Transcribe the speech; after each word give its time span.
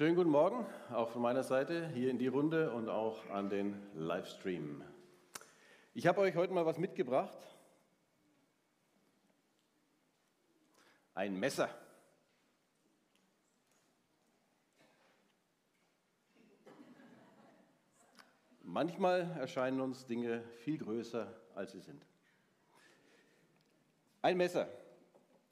Schönen 0.00 0.16
guten 0.16 0.30
Morgen, 0.30 0.64
auch 0.94 1.10
von 1.10 1.20
meiner 1.20 1.42
Seite, 1.42 1.86
hier 1.88 2.08
in 2.10 2.16
die 2.16 2.26
Runde 2.26 2.72
und 2.72 2.88
auch 2.88 3.28
an 3.28 3.50
den 3.50 3.76
Livestream. 3.94 4.82
Ich 5.92 6.06
habe 6.06 6.22
euch 6.22 6.36
heute 6.36 6.54
mal 6.54 6.64
was 6.64 6.78
mitgebracht. 6.78 7.36
Ein 11.12 11.38
Messer. 11.38 11.68
Manchmal 18.62 19.36
erscheinen 19.38 19.82
uns 19.82 20.06
Dinge 20.06 20.42
viel 20.60 20.78
größer, 20.78 21.30
als 21.54 21.72
sie 21.72 21.80
sind. 21.80 22.06
Ein 24.22 24.38
Messer. 24.38 24.66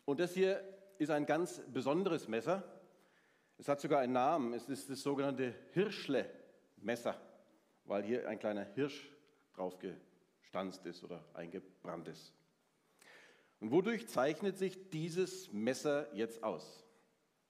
Und 0.06 0.20
das 0.20 0.32
hier 0.32 0.64
ist 0.96 1.10
ein 1.10 1.26
ganz 1.26 1.60
besonderes 1.70 2.28
Messer. 2.28 2.77
Es 3.58 3.68
hat 3.68 3.80
sogar 3.80 4.00
einen 4.00 4.12
Namen. 4.12 4.54
Es 4.54 4.68
ist 4.68 4.88
das 4.88 5.02
sogenannte 5.02 5.54
Hirschle-Messer, 5.72 7.20
weil 7.84 8.04
hier 8.04 8.28
ein 8.28 8.38
kleiner 8.38 8.64
Hirsch 8.74 9.10
drauf 9.52 9.76
gestanzt 9.78 10.86
ist 10.86 11.02
oder 11.02 11.24
eingebrannt 11.34 12.08
ist. 12.08 12.32
Und 13.60 13.72
wodurch 13.72 14.06
zeichnet 14.06 14.56
sich 14.56 14.90
dieses 14.90 15.52
Messer 15.52 16.14
jetzt 16.14 16.44
aus? 16.44 16.84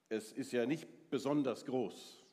Es 0.09 0.33
ist 0.33 0.53
ja 0.53 0.65
nicht 0.65 1.11
besonders 1.11 1.67
groß. 1.67 2.25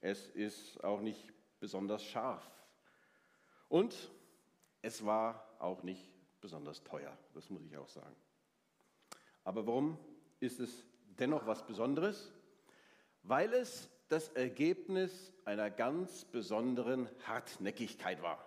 Es 0.00 0.30
ist 0.30 0.82
auch 0.82 1.02
nicht 1.02 1.30
besonders 1.60 2.02
scharf. 2.02 2.42
Und 3.68 4.10
es 4.80 5.04
war 5.04 5.46
auch 5.58 5.82
nicht 5.82 6.10
besonders 6.40 6.82
teuer, 6.82 7.16
das 7.34 7.50
muss 7.50 7.62
ich 7.66 7.76
auch 7.76 7.88
sagen. 7.88 8.16
Aber 9.44 9.66
warum 9.66 9.98
ist 10.40 10.58
es 10.58 10.86
dennoch 11.18 11.46
was 11.46 11.66
Besonderes? 11.66 12.32
Weil 13.22 13.52
es 13.54 13.90
das 14.08 14.28
Ergebnis 14.30 15.32
einer 15.44 15.70
ganz 15.70 16.24
besonderen 16.24 17.08
Hartnäckigkeit 17.26 18.22
war. 18.22 18.44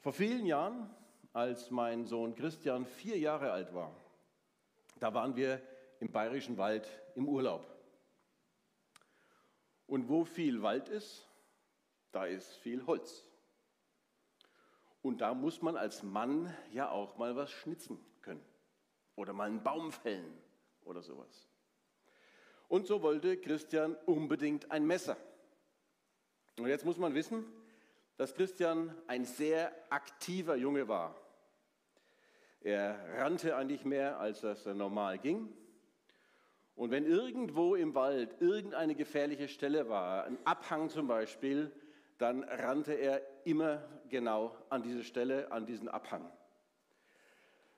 Vor 0.00 0.12
vielen 0.12 0.44
Jahren, 0.44 0.90
als 1.32 1.70
mein 1.70 2.04
Sohn 2.06 2.34
Christian 2.34 2.84
vier 2.84 3.18
Jahre 3.18 3.52
alt 3.52 3.72
war, 3.74 3.94
da 5.00 5.14
waren 5.14 5.36
wir 5.36 5.62
im 6.00 6.10
bayerischen 6.10 6.58
Wald 6.58 6.88
im 7.14 7.28
Urlaub. 7.28 7.66
Und 9.86 10.08
wo 10.08 10.24
viel 10.24 10.62
Wald 10.62 10.88
ist, 10.88 11.28
da 12.10 12.26
ist 12.26 12.52
viel 12.56 12.84
Holz. 12.86 13.24
Und 15.02 15.20
da 15.20 15.34
muss 15.34 15.62
man 15.62 15.76
als 15.76 16.02
Mann 16.02 16.54
ja 16.72 16.90
auch 16.90 17.18
mal 17.18 17.36
was 17.36 17.50
schnitzen 17.50 17.98
können 18.22 18.44
oder 19.16 19.32
mal 19.32 19.48
einen 19.48 19.62
Baum 19.62 19.92
fällen 19.92 20.36
oder 20.82 21.02
sowas. 21.02 21.48
Und 22.74 22.88
so 22.88 23.02
wollte 23.02 23.36
Christian 23.36 23.96
unbedingt 24.04 24.72
ein 24.72 24.84
Messer. 24.84 25.16
Und 26.58 26.66
jetzt 26.66 26.84
muss 26.84 26.98
man 26.98 27.14
wissen, 27.14 27.44
dass 28.16 28.34
Christian 28.34 28.92
ein 29.06 29.24
sehr 29.24 29.70
aktiver 29.90 30.56
Junge 30.56 30.88
war. 30.88 31.14
Er 32.62 32.98
rannte 33.16 33.54
eigentlich 33.54 33.84
mehr, 33.84 34.18
als 34.18 34.42
es 34.42 34.66
normal 34.66 35.20
ging. 35.20 35.56
Und 36.74 36.90
wenn 36.90 37.06
irgendwo 37.06 37.76
im 37.76 37.94
Wald 37.94 38.40
irgendeine 38.40 38.96
gefährliche 38.96 39.46
Stelle 39.46 39.88
war, 39.88 40.24
ein 40.24 40.36
Abhang 40.44 40.90
zum 40.90 41.06
Beispiel, 41.06 41.70
dann 42.18 42.42
rannte 42.42 42.94
er 42.94 43.22
immer 43.44 43.84
genau 44.08 44.52
an 44.68 44.82
diese 44.82 45.04
Stelle, 45.04 45.52
an 45.52 45.64
diesen 45.64 45.88
Abhang. 45.88 46.28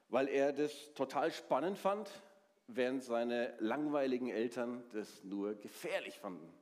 Weil 0.09 0.29
er 0.29 0.55
das 0.55 0.95
total 0.95 1.31
spannend 1.33 1.77
fand, 1.77 2.11
während 2.67 3.03
seine 3.03 3.55
langweiligen 3.59 4.29
Eltern 4.29 4.83
das 4.93 5.23
nur 5.25 5.55
gefährlich 5.55 6.19
fanden. 6.19 6.53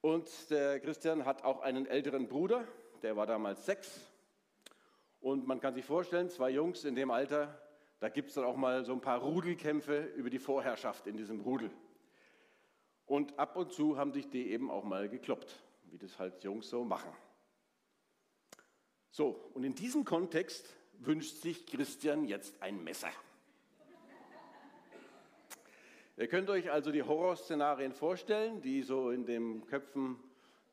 Und 0.00 0.28
der 0.50 0.80
Christian 0.80 1.24
hat 1.24 1.44
auch 1.44 1.60
einen 1.60 1.86
älteren 1.86 2.28
Bruder, 2.28 2.66
der 3.02 3.16
war 3.16 3.26
damals 3.26 3.66
sechs. 3.66 4.00
Und 5.20 5.46
man 5.46 5.60
kann 5.60 5.74
sich 5.74 5.84
vorstellen, 5.84 6.30
zwei 6.30 6.50
Jungs 6.50 6.84
in 6.84 6.94
dem 6.94 7.10
Alter, 7.10 7.60
da 8.00 8.08
gibt 8.08 8.28
es 8.28 8.34
dann 8.34 8.44
auch 8.44 8.56
mal 8.56 8.84
so 8.84 8.92
ein 8.92 9.00
paar 9.00 9.20
Rudelkämpfe 9.20 10.04
über 10.16 10.30
die 10.30 10.38
Vorherrschaft 10.38 11.06
in 11.06 11.16
diesem 11.16 11.40
Rudel. 11.40 11.70
Und 13.06 13.38
ab 13.38 13.56
und 13.56 13.72
zu 13.72 13.96
haben 13.96 14.12
sich 14.12 14.28
die 14.28 14.50
eben 14.50 14.70
auch 14.70 14.84
mal 14.84 15.08
gekloppt, 15.08 15.58
wie 15.84 15.98
das 15.98 16.18
halt 16.18 16.44
Jungs 16.44 16.68
so 16.68 16.84
machen. 16.84 17.10
So, 19.10 19.50
und 19.54 19.64
in 19.64 19.74
diesem 19.74 20.04
Kontext 20.04 20.76
wünscht 20.98 21.36
sich 21.36 21.66
Christian 21.66 22.24
jetzt 22.24 22.62
ein 22.62 22.84
Messer. 22.84 23.10
Ihr 26.18 26.26
könnt 26.26 26.50
euch 26.50 26.68
also 26.72 26.90
die 26.90 27.04
Horrorszenarien 27.04 27.92
vorstellen, 27.92 28.60
die 28.60 28.82
so 28.82 29.12
in 29.12 29.24
den 29.24 29.64
Köpfen 29.66 30.16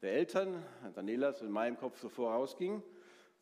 der 0.02 0.14
Eltern, 0.14 0.66
Danielas 0.96 1.44
in 1.44 1.52
meinem 1.52 1.78
Kopf 1.78 2.00
so 2.00 2.10
vorausgingen 2.10 2.82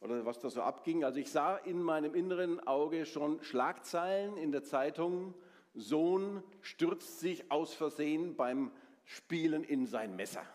oder 0.02 0.25
was 0.25 0.38
da 0.38 0.50
so 0.50 0.62
abging. 0.63 1.06
Also 1.06 1.19
ich 1.19 1.31
sah 1.31 1.56
in 1.56 1.81
meinem 1.81 2.13
inneren 2.13 2.59
Auge 2.68 3.06
schon 3.06 3.42
Schlagzeilen 3.42 4.36
in 4.36 4.52
der 4.52 4.63
Zeitung, 4.63 5.34
Sohn 5.75 6.44
stürzt 6.59 7.22
sich 7.22 7.50
aus 7.50 7.74
Versehen 7.74 8.36
beim 8.36 8.74
Spielen 9.06 9.63
in 9.63 9.86
sein 9.86 10.18
Messer. 10.18 10.46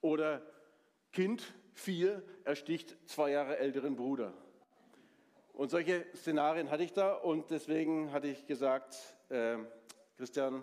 Oder 0.00 0.40
Kind, 1.12 1.52
vier, 1.74 2.22
ersticht 2.44 2.96
zwei 3.04 3.32
Jahre 3.32 3.58
älteren 3.58 3.94
Bruder. 3.94 4.32
Und 5.52 5.70
solche 5.70 6.06
Szenarien 6.16 6.70
hatte 6.70 6.82
ich 6.82 6.94
da 6.94 7.12
und 7.12 7.50
deswegen 7.50 8.10
hatte 8.10 8.28
ich 8.28 8.46
gesagt, 8.46 8.96
äh, 9.28 9.58
Christian, 10.22 10.62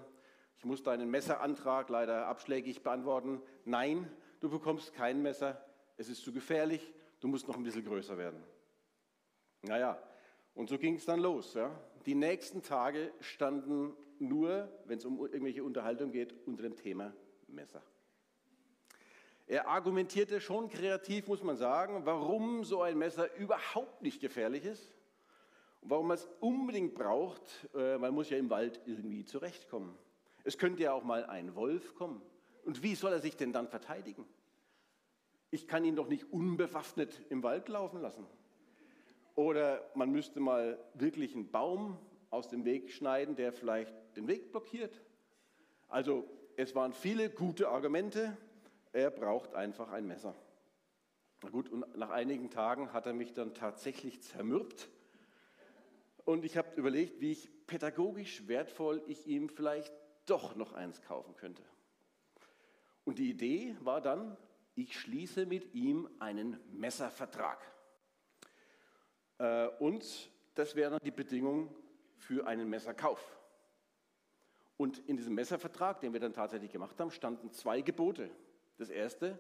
ich 0.58 0.64
muss 0.64 0.84
deinen 0.84 1.12
Messerantrag 1.12 1.90
leider 1.90 2.28
abschlägig 2.28 2.82
beantworten. 2.82 3.42
Nein, 3.66 4.10
du 4.40 4.50
bekommst 4.50 4.94
kein 4.94 5.22
Messer, 5.22 5.62
es 5.98 6.08
ist 6.08 6.24
zu 6.24 6.32
gefährlich, 6.32 6.94
du 7.20 7.28
musst 7.28 7.46
noch 7.46 7.58
ein 7.58 7.64
bisschen 7.64 7.84
größer 7.84 8.18
werden. 8.18 8.42
Naja, 9.64 10.02
und 10.56 10.70
so 10.70 10.78
ging 10.78 10.96
es 10.96 11.04
dann 11.04 11.20
los. 11.20 11.56
Ja. 11.56 11.78
Die 12.06 12.16
nächsten 12.16 12.64
Tage 12.64 13.12
standen 13.20 13.98
nur, 14.18 14.72
wenn 14.86 15.00
es 15.00 15.04
um 15.04 15.20
irgendwelche 15.20 15.66
Unterhaltung 15.66 16.14
geht, 16.14 16.34
unter 16.48 16.64
dem 16.64 16.78
Thema 16.78 17.12
Messer. 17.48 17.84
Er 19.46 19.68
argumentierte 19.68 20.40
schon 20.40 20.70
kreativ, 20.70 21.28
muss 21.28 21.44
man 21.44 21.58
sagen, 21.58 22.06
warum 22.06 22.64
so 22.64 22.82
ein 22.82 22.98
Messer 22.98 23.36
überhaupt 23.36 24.04
nicht 24.04 24.22
gefährlich 24.22 24.64
ist 24.64 24.96
und 25.82 25.90
warum 25.90 26.08
man 26.08 26.16
es 26.16 26.28
unbedingt 26.40 26.96
braucht. 26.96 27.70
Äh, 27.74 27.98
man 27.98 28.14
muss 28.14 28.30
ja 28.30 28.38
im 28.38 28.50
Wald 28.50 28.82
irgendwie 28.86 29.26
zurechtkommen. 29.26 29.98
Es 30.44 30.58
könnte 30.58 30.84
ja 30.84 30.94
auch 30.94 31.04
mal 31.04 31.26
ein 31.26 31.56
Wolf 31.56 31.96
kommen. 31.96 32.22
Und 32.64 32.84
wie 32.84 32.96
soll 32.96 33.14
er 33.14 33.20
sich 33.20 33.38
denn 33.38 33.54
dann 33.54 33.68
verteidigen? 33.68 34.26
Ich 35.52 35.68
kann 35.68 35.84
ihn 35.86 35.96
doch 35.96 36.08
nicht 36.08 36.32
unbewaffnet 36.32 37.26
im 37.30 37.44
Wald 37.44 37.70
laufen 37.70 38.02
lassen. 38.02 38.26
Oder 39.36 39.90
man 39.96 40.12
müsste 40.12 40.40
mal 40.40 40.78
wirklich 40.94 41.34
einen 41.34 41.50
Baum 41.50 41.98
aus 42.30 42.50
dem 42.50 42.66
Weg 42.66 42.92
schneiden, 42.92 43.36
der 43.36 43.54
vielleicht 43.54 43.94
den 44.16 44.28
Weg 44.28 44.52
blockiert. 44.52 45.02
Also 45.88 46.30
es 46.58 46.76
waren 46.76 46.94
viele 46.94 47.30
gute 47.30 47.70
Argumente. 47.70 48.38
Er 48.92 49.10
braucht 49.10 49.56
einfach 49.56 49.92
ein 49.92 50.06
Messer. 50.06 50.36
Na 51.42 51.50
gut, 51.50 51.70
und 51.70 51.98
nach 51.98 52.10
einigen 52.10 52.50
Tagen 52.50 52.92
hat 52.92 53.06
er 53.06 53.14
mich 53.14 53.34
dann 53.34 53.54
tatsächlich 53.54 54.22
zermürbt. 54.22 54.90
Und 56.30 56.46
ich 56.46 56.58
habe 56.58 56.70
überlegt, 56.76 57.22
wie 57.22 57.32
ich 57.32 57.50
pädagogisch 57.66 58.48
wertvoll 58.48 59.02
ich 59.08 59.26
ihm 59.26 59.50
vielleicht 59.50 59.92
doch 60.28 60.56
noch 60.56 60.74
eins 60.74 61.02
kaufen 61.02 61.36
könnte. 61.36 61.64
Und 63.04 63.18
die 63.18 63.32
Idee 63.32 63.76
war 63.80 64.00
dann, 64.00 64.38
ich 64.76 64.96
schließe 65.00 65.48
mit 65.48 65.74
ihm 65.74 66.08
einen 66.20 66.60
Messervertrag. 66.72 67.60
Äh, 69.40 69.70
und 69.80 70.30
das 70.54 70.76
wäre 70.76 70.92
dann 70.92 71.00
die 71.04 71.10
Bedingung 71.10 71.76
für 72.16 72.46
einen 72.46 72.70
Messerkauf. 72.70 73.40
Und 74.78 75.00
in 75.10 75.18
diesem 75.18 75.34
Messervertrag, 75.34 76.00
den 76.00 76.14
wir 76.14 76.20
dann 76.20 76.34
tatsächlich 76.34 76.72
gemacht 76.72 77.00
haben, 77.00 77.10
standen 77.10 77.50
zwei 77.50 77.82
Gebote. 77.82 78.30
Das 78.78 78.92
erste, 78.92 79.40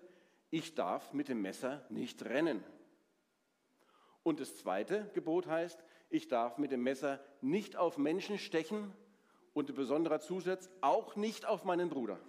ich 0.50 0.74
darf 0.74 1.14
mit 1.14 1.28
dem 1.28 1.44
Messer 1.44 1.86
nicht 1.90 2.26
rennen. 2.26 2.64
Und 4.30 4.40
das 4.40 4.56
zweite 4.56 5.10
Gebot 5.16 5.48
heißt, 5.48 5.84
ich 6.12 6.28
darf 6.28 6.60
mit 6.60 6.72
dem 6.72 6.84
Messer 6.84 7.20
nicht 7.42 7.76
auf 7.76 7.98
Menschen 7.98 8.38
stechen 8.38 8.94
und 9.56 9.70
ein 9.70 9.76
besonderer 9.76 10.20
Zusatz, 10.20 10.70
auch 10.82 11.16
nicht 11.16 11.48
auf 11.48 11.64
meinen 11.64 11.90
Bruder. 11.90 12.20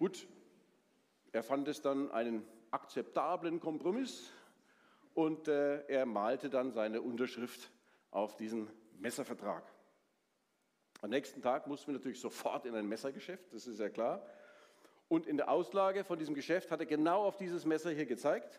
Gut, 0.00 0.26
er 1.30 1.44
fand 1.44 1.68
es 1.68 1.82
dann 1.82 2.10
einen 2.10 2.44
akzeptablen 2.72 3.60
Kompromiss 3.60 4.32
und 5.14 5.46
äh, 5.46 5.86
er 5.86 6.04
malte 6.04 6.50
dann 6.50 6.72
seine 6.72 7.00
Unterschrift 7.00 7.70
auf 8.10 8.34
diesen 8.34 8.68
Messervertrag. 8.98 9.62
Am 11.00 11.10
nächsten 11.10 11.40
Tag 11.42 11.68
mussten 11.68 11.92
wir 11.92 11.98
natürlich 12.00 12.20
sofort 12.20 12.66
in 12.66 12.74
ein 12.74 12.88
Messergeschäft, 12.88 13.52
das 13.52 13.68
ist 13.68 13.78
ja 13.78 13.88
klar. 13.88 14.26
Und 15.06 15.28
in 15.28 15.36
der 15.36 15.48
Auslage 15.48 16.02
von 16.02 16.18
diesem 16.18 16.34
Geschäft 16.34 16.72
hat 16.72 16.80
er 16.80 16.86
genau 16.86 17.22
auf 17.22 17.36
dieses 17.36 17.64
Messer 17.64 17.90
hier 17.92 18.06
gezeigt. 18.06 18.58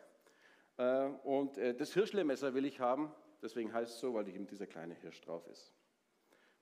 Äh, 0.78 1.08
und 1.24 1.58
äh, 1.58 1.76
das 1.76 1.94
Hirschle-Messer 1.94 2.54
will 2.54 2.66
ich 2.66 2.80
haben, 2.80 3.12
deswegen 3.42 3.74
heißt 3.74 3.94
es 3.94 4.00
so, 4.00 4.14
weil 4.14 4.28
eben 4.28 4.48
dieser 4.48 4.68
kleine 4.68 4.94
Hirsch 4.96 5.22
drauf 5.22 5.48
ist. 5.48 5.74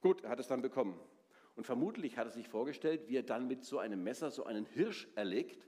Gut, 0.02 0.24
er 0.24 0.30
hat 0.30 0.40
es 0.40 0.48
dann 0.48 0.62
bekommen. 0.62 1.00
Und 1.56 1.66
vermutlich 1.66 2.18
hat 2.18 2.28
er 2.28 2.32
sich 2.32 2.48
vorgestellt, 2.48 3.08
wie 3.08 3.18
er 3.18 3.24
dann 3.24 3.48
mit 3.48 3.66
so 3.66 3.80
einem 3.80 4.04
Messer 4.04 4.32
so 4.32 4.46
einen 4.46 4.66
Hirsch 4.66 5.08
erlegt, 5.16 5.68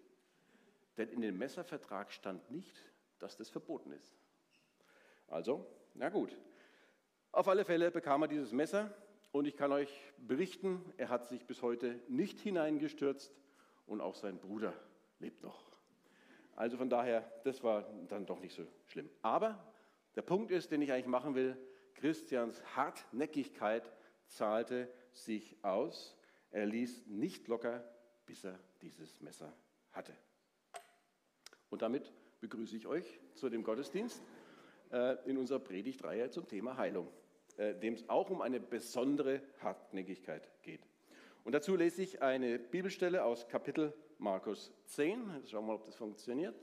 denn 0.98 1.10
in 1.10 1.22
dem 1.22 1.38
Messervertrag 1.38 2.12
stand 2.12 2.50
nicht, 2.50 2.78
dass 3.20 3.36
das 3.36 3.50
verboten 3.50 3.92
ist. 3.92 4.16
Also, 5.28 5.66
na 5.94 6.10
gut. 6.10 6.38
Auf 7.32 7.48
alle 7.48 7.66
Fälle 7.66 7.92
bekam 7.92 8.24
er 8.24 8.28
dieses 8.28 8.52
Messer 8.52 8.94
und 9.32 9.48
ich 9.48 9.56
kann 9.56 9.72
euch 9.72 9.90
berichten, 10.18 10.84
er 10.98 11.10
hat 11.10 11.26
sich 11.26 11.46
bis 11.46 11.62
heute 11.62 12.00
nicht 12.10 12.40
hineingestürzt 12.40 13.34
und 13.86 14.02
auch 14.02 14.16
sein 14.16 14.40
Bruder 14.40 14.74
lebt 15.20 15.42
noch. 15.42 15.71
Also 16.56 16.78
von 16.78 16.90
daher, 16.90 17.30
das 17.44 17.64
war 17.64 17.88
dann 18.08 18.26
doch 18.26 18.40
nicht 18.40 18.56
so 18.56 18.64
schlimm. 18.88 19.10
Aber 19.22 19.64
der 20.16 20.22
Punkt 20.22 20.52
ist, 20.52 20.72
den 20.72 20.82
ich 20.82 20.92
eigentlich 20.92 21.08
machen 21.08 21.36
will, 21.36 21.58
Christians 21.96 22.62
Hartnäckigkeit 22.76 23.90
zahlte 24.26 24.90
sich 25.14 25.56
aus. 25.64 26.18
Er 26.52 26.66
ließ 26.66 27.08
nicht 27.08 27.48
locker, 27.48 27.84
bis 28.26 28.44
er 28.44 28.60
dieses 28.82 29.22
Messer 29.22 29.54
hatte. 29.92 30.14
Und 31.70 31.82
damit 31.82 32.12
begrüße 32.42 32.76
ich 32.76 32.88
euch 32.88 33.06
zu 33.36 33.50
dem 33.50 33.64
Gottesdienst 33.64 34.22
äh, 34.92 35.18
in 35.30 35.38
unserer 35.38 35.60
Predigtreihe 35.60 36.30
zum 36.30 36.48
Thema 36.48 36.76
Heilung, 36.78 37.08
äh, 37.58 37.76
dem 37.76 37.94
es 37.94 38.10
auch 38.10 38.30
um 38.30 38.42
eine 38.42 38.60
besondere 38.60 39.42
Hartnäckigkeit 39.62 40.50
geht. 40.64 40.82
Und 41.44 41.54
dazu 41.54 41.76
lese 41.76 42.02
ich 42.04 42.22
eine 42.22 42.60
Bibelstelle 42.60 43.24
aus 43.24 43.48
Kapitel 43.48 43.94
Markus 44.22 44.72
10. 44.86 45.32
Jetzt 45.38 45.50
schauen 45.50 45.64
wir 45.64 45.70
mal, 45.70 45.74
ob 45.74 45.86
das 45.86 45.96
funktioniert. 45.96 46.56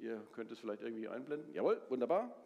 Ihr 0.00 0.20
könnt 0.32 0.50
es 0.50 0.58
vielleicht 0.58 0.82
irgendwie 0.82 1.06
einblenden. 1.06 1.54
Jawohl, 1.54 1.80
wunderbar. 1.88 2.36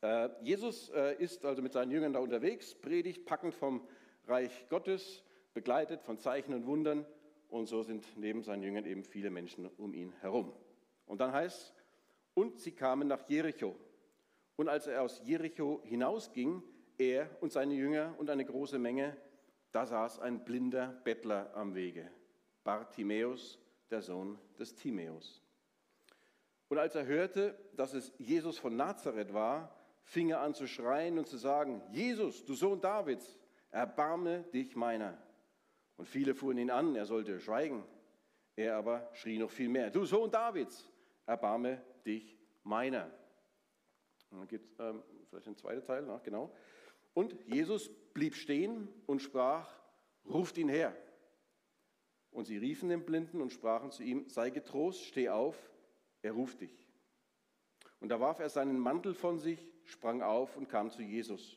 Äh, 0.00 0.30
Jesus 0.42 0.90
äh, 0.90 1.14
ist 1.22 1.44
also 1.44 1.62
mit 1.62 1.72
seinen 1.72 1.92
Jüngern 1.92 2.12
da 2.12 2.18
unterwegs, 2.18 2.74
predigt 2.74 3.24
packend 3.24 3.54
vom 3.54 3.86
Reich 4.26 4.68
Gottes, 4.68 5.22
begleitet 5.54 6.02
von 6.02 6.18
Zeichen 6.18 6.54
und 6.54 6.66
Wundern. 6.66 7.06
Und 7.50 7.66
so 7.66 7.84
sind 7.84 8.04
neben 8.16 8.42
seinen 8.42 8.64
Jüngern 8.64 8.84
eben 8.84 9.04
viele 9.04 9.30
Menschen 9.30 9.70
um 9.78 9.94
ihn 9.94 10.12
herum. 10.20 10.52
Und 11.06 11.20
dann 11.20 11.30
heißt 11.30 11.72
und 12.34 12.58
sie 12.58 12.72
kamen 12.72 13.06
nach 13.06 13.28
Jericho. 13.28 13.76
Und 14.56 14.68
als 14.68 14.88
er 14.88 15.02
aus 15.02 15.22
Jericho 15.24 15.82
hinausging, 15.84 16.64
er 16.98 17.30
und 17.40 17.52
seine 17.52 17.74
Jünger 17.74 18.16
und 18.18 18.28
eine 18.28 18.44
große 18.44 18.80
Menge, 18.80 19.16
da 19.70 19.86
saß 19.86 20.18
ein 20.18 20.44
blinder 20.44 21.00
Bettler 21.04 21.54
am 21.54 21.76
Wege, 21.76 22.10
Bartimäus, 22.66 23.60
der 23.90 24.02
Sohn 24.02 24.38
des 24.58 24.74
Timäus. 24.74 25.40
Und 26.68 26.78
als 26.78 26.96
er 26.96 27.06
hörte, 27.06 27.56
dass 27.76 27.94
es 27.94 28.12
Jesus 28.18 28.58
von 28.58 28.76
Nazareth 28.76 29.32
war, 29.32 29.72
fing 30.02 30.30
er 30.30 30.40
an 30.40 30.52
zu 30.52 30.66
schreien 30.66 31.16
und 31.16 31.28
zu 31.28 31.36
sagen, 31.36 31.80
Jesus, 31.92 32.44
du 32.44 32.54
Sohn 32.54 32.80
Davids, 32.80 33.38
erbarme 33.70 34.42
dich 34.52 34.74
meiner. 34.74 35.16
Und 35.96 36.08
viele 36.08 36.34
fuhren 36.34 36.58
ihn 36.58 36.70
an, 36.70 36.96
er 36.96 37.06
sollte 37.06 37.38
schweigen. 37.38 37.84
Er 38.56 38.76
aber 38.76 39.08
schrie 39.12 39.38
noch 39.38 39.50
viel 39.50 39.68
mehr, 39.68 39.90
du 39.90 40.04
Sohn 40.04 40.30
Davids, 40.30 40.90
erbarme 41.24 41.80
dich 42.04 42.36
meiner. 42.64 43.10
Und 44.30 44.40
dann 44.40 44.48
gibt 44.48 44.66
es 44.66 44.80
ähm, 44.80 45.04
vielleicht 45.30 45.46
ein 45.46 45.56
zweiter 45.56 45.84
Teil, 45.84 46.02
na, 46.04 46.18
genau. 46.18 46.52
Und 47.14 47.36
Jesus 47.46 47.90
blieb 48.12 48.34
stehen 48.34 48.88
und 49.06 49.22
sprach, 49.22 49.72
ruft 50.24 50.58
ihn 50.58 50.68
her. 50.68 50.96
Und 52.36 52.44
sie 52.44 52.58
riefen 52.58 52.90
den 52.90 53.06
Blinden 53.06 53.40
und 53.40 53.50
sprachen 53.50 53.90
zu 53.90 54.02
ihm, 54.02 54.28
sei 54.28 54.50
getrost, 54.50 55.02
steh 55.02 55.30
auf, 55.30 55.56
er 56.20 56.32
ruft 56.32 56.60
dich. 56.60 56.86
Und 57.98 58.10
da 58.10 58.20
warf 58.20 58.40
er 58.40 58.50
seinen 58.50 58.78
Mantel 58.78 59.14
von 59.14 59.38
sich, 59.38 59.72
sprang 59.84 60.20
auf 60.20 60.54
und 60.54 60.68
kam 60.68 60.90
zu 60.90 61.00
Jesus. 61.00 61.56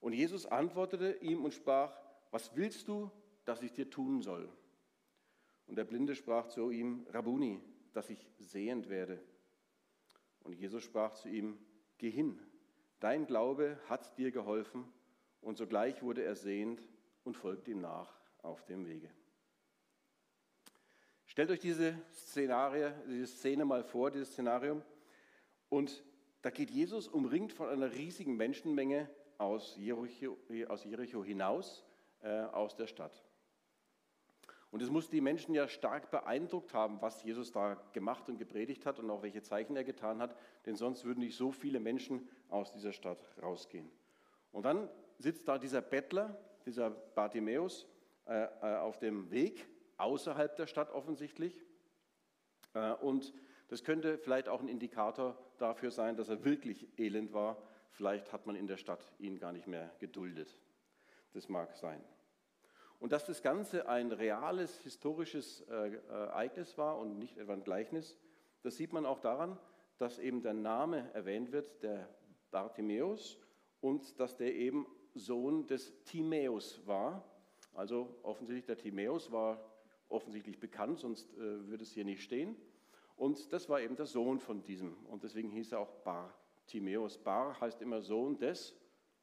Und 0.00 0.12
Jesus 0.12 0.46
antwortete 0.46 1.12
ihm 1.20 1.44
und 1.44 1.54
sprach, 1.54 1.96
was 2.32 2.56
willst 2.56 2.88
du, 2.88 3.08
dass 3.44 3.62
ich 3.62 3.72
dir 3.72 3.88
tun 3.88 4.20
soll? 4.20 4.48
Und 5.68 5.76
der 5.76 5.84
Blinde 5.84 6.16
sprach 6.16 6.48
zu 6.48 6.72
ihm, 6.72 7.06
Rabuni, 7.12 7.60
dass 7.92 8.10
ich 8.10 8.28
sehend 8.40 8.88
werde. 8.88 9.22
Und 10.42 10.54
Jesus 10.54 10.82
sprach 10.82 11.14
zu 11.14 11.28
ihm, 11.28 11.56
geh 11.98 12.10
hin, 12.10 12.36
dein 12.98 13.26
Glaube 13.26 13.78
hat 13.88 14.18
dir 14.18 14.32
geholfen. 14.32 14.92
Und 15.40 15.56
sogleich 15.56 16.02
wurde 16.02 16.24
er 16.24 16.34
sehend 16.34 16.82
und 17.22 17.36
folgte 17.36 17.70
ihm 17.70 17.80
nach 17.80 18.12
auf 18.42 18.64
dem 18.64 18.88
Wege. 18.88 19.08
Stellt 21.30 21.52
euch 21.52 21.60
diese 21.60 21.94
Szenarie, 22.12 22.90
diese 23.06 23.28
Szene 23.28 23.64
mal 23.64 23.84
vor, 23.84 24.10
dieses 24.10 24.32
Szenarium. 24.32 24.82
Und 25.68 26.02
da 26.42 26.50
geht 26.50 26.72
Jesus 26.72 27.06
umringt 27.06 27.52
von 27.52 27.68
einer 27.68 27.92
riesigen 27.92 28.36
Menschenmenge 28.36 29.08
aus 29.38 29.76
Jericho, 29.76 30.36
aus 30.66 30.82
Jericho 30.82 31.22
hinaus, 31.22 31.86
äh, 32.22 32.40
aus 32.40 32.74
der 32.74 32.88
Stadt. 32.88 33.24
Und 34.72 34.82
es 34.82 34.90
muss 34.90 35.08
die 35.08 35.20
Menschen 35.20 35.54
ja 35.54 35.68
stark 35.68 36.10
beeindruckt 36.10 36.74
haben, 36.74 37.00
was 37.00 37.22
Jesus 37.22 37.52
da 37.52 37.80
gemacht 37.92 38.28
und 38.28 38.36
gepredigt 38.36 38.84
hat 38.84 38.98
und 38.98 39.08
auch 39.08 39.22
welche 39.22 39.40
Zeichen 39.40 39.76
er 39.76 39.84
getan 39.84 40.20
hat, 40.20 40.36
denn 40.66 40.74
sonst 40.74 41.04
würden 41.04 41.20
nicht 41.20 41.36
so 41.36 41.52
viele 41.52 41.78
Menschen 41.78 42.28
aus 42.48 42.72
dieser 42.72 42.92
Stadt 42.92 43.24
rausgehen. 43.40 43.88
Und 44.50 44.64
dann 44.64 44.88
sitzt 45.18 45.46
da 45.46 45.58
dieser 45.58 45.80
Bettler, 45.80 46.36
dieser 46.66 46.90
Bartimäus, 46.90 47.86
äh, 48.26 48.46
äh 48.62 48.78
auf 48.78 48.98
dem 48.98 49.30
Weg 49.30 49.68
außerhalb 50.00 50.56
der 50.56 50.66
Stadt 50.66 50.90
offensichtlich. 50.90 51.64
Äh, 52.74 52.92
und 52.94 53.32
das 53.68 53.84
könnte 53.84 54.18
vielleicht 54.18 54.48
auch 54.48 54.60
ein 54.60 54.68
Indikator 54.68 55.38
dafür 55.58 55.90
sein, 55.90 56.16
dass 56.16 56.28
er 56.28 56.44
wirklich 56.44 56.88
elend 56.98 57.32
war. 57.32 57.62
Vielleicht 57.90 58.32
hat 58.32 58.46
man 58.46 58.56
in 58.56 58.66
der 58.66 58.76
Stadt 58.76 59.12
ihn 59.18 59.38
gar 59.38 59.52
nicht 59.52 59.66
mehr 59.66 59.94
geduldet. 59.98 60.58
Das 61.32 61.48
mag 61.48 61.76
sein. 61.76 62.02
Und 62.98 63.12
dass 63.12 63.24
das 63.24 63.42
Ganze 63.42 63.88
ein 63.88 64.12
reales 64.12 64.78
historisches 64.80 65.62
äh, 65.62 65.96
Ereignis 66.08 66.76
war 66.76 66.98
und 66.98 67.18
nicht 67.18 67.38
etwa 67.38 67.54
ein 67.54 67.64
Gleichnis, 67.64 68.18
das 68.62 68.76
sieht 68.76 68.92
man 68.92 69.06
auch 69.06 69.20
daran, 69.20 69.58
dass 69.98 70.18
eben 70.18 70.42
der 70.42 70.54
Name 70.54 71.10
erwähnt 71.14 71.52
wird, 71.52 71.82
der 71.82 72.08
Bartimäus, 72.50 73.38
und 73.80 74.18
dass 74.20 74.36
der 74.36 74.54
eben 74.54 74.86
Sohn 75.14 75.66
des 75.66 76.02
Timäus 76.04 76.86
war. 76.86 77.24
Also 77.74 78.18
offensichtlich 78.22 78.66
der 78.66 78.76
Timäus 78.76 79.32
war 79.32 79.69
offensichtlich 80.10 80.58
bekannt, 80.58 80.98
sonst 80.98 81.32
äh, 81.34 81.68
würde 81.68 81.82
es 81.82 81.92
hier 81.92 82.04
nicht 82.04 82.22
stehen. 82.22 82.56
Und 83.16 83.52
das 83.52 83.68
war 83.68 83.80
eben 83.80 83.96
der 83.96 84.06
Sohn 84.06 84.40
von 84.40 84.62
diesem. 84.62 84.96
Und 85.06 85.24
deswegen 85.24 85.50
hieß 85.50 85.72
er 85.72 85.80
auch 85.80 85.92
Bar 86.04 86.34
Timäus. 86.66 87.18
Bar 87.18 87.60
heißt 87.60 87.82
immer 87.82 88.00
Sohn 88.00 88.38
des 88.38 88.74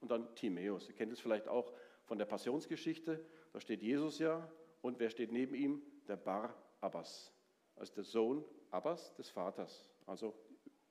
und 0.02 0.12
dann 0.12 0.34
Timäus. 0.36 0.88
Ihr 0.88 0.96
kennt 0.96 1.12
es 1.12 1.20
vielleicht 1.20 1.48
auch 1.48 1.74
von 2.04 2.18
der 2.18 2.26
Passionsgeschichte. 2.26 3.26
Da 3.54 3.60
steht 3.60 3.82
Jesus 3.82 4.20
ja 4.20 4.50
und 4.82 5.00
wer 5.00 5.10
steht 5.10 5.32
neben 5.32 5.56
ihm? 5.56 5.82
Der 6.08 6.16
Bar 6.16 6.54
Abbas. 6.80 7.34
Also 7.76 7.94
der 7.96 8.04
Sohn 8.04 8.46
Abbas 8.72 9.14
des 9.16 9.30
Vaters. 9.30 9.90
Also 10.06 10.34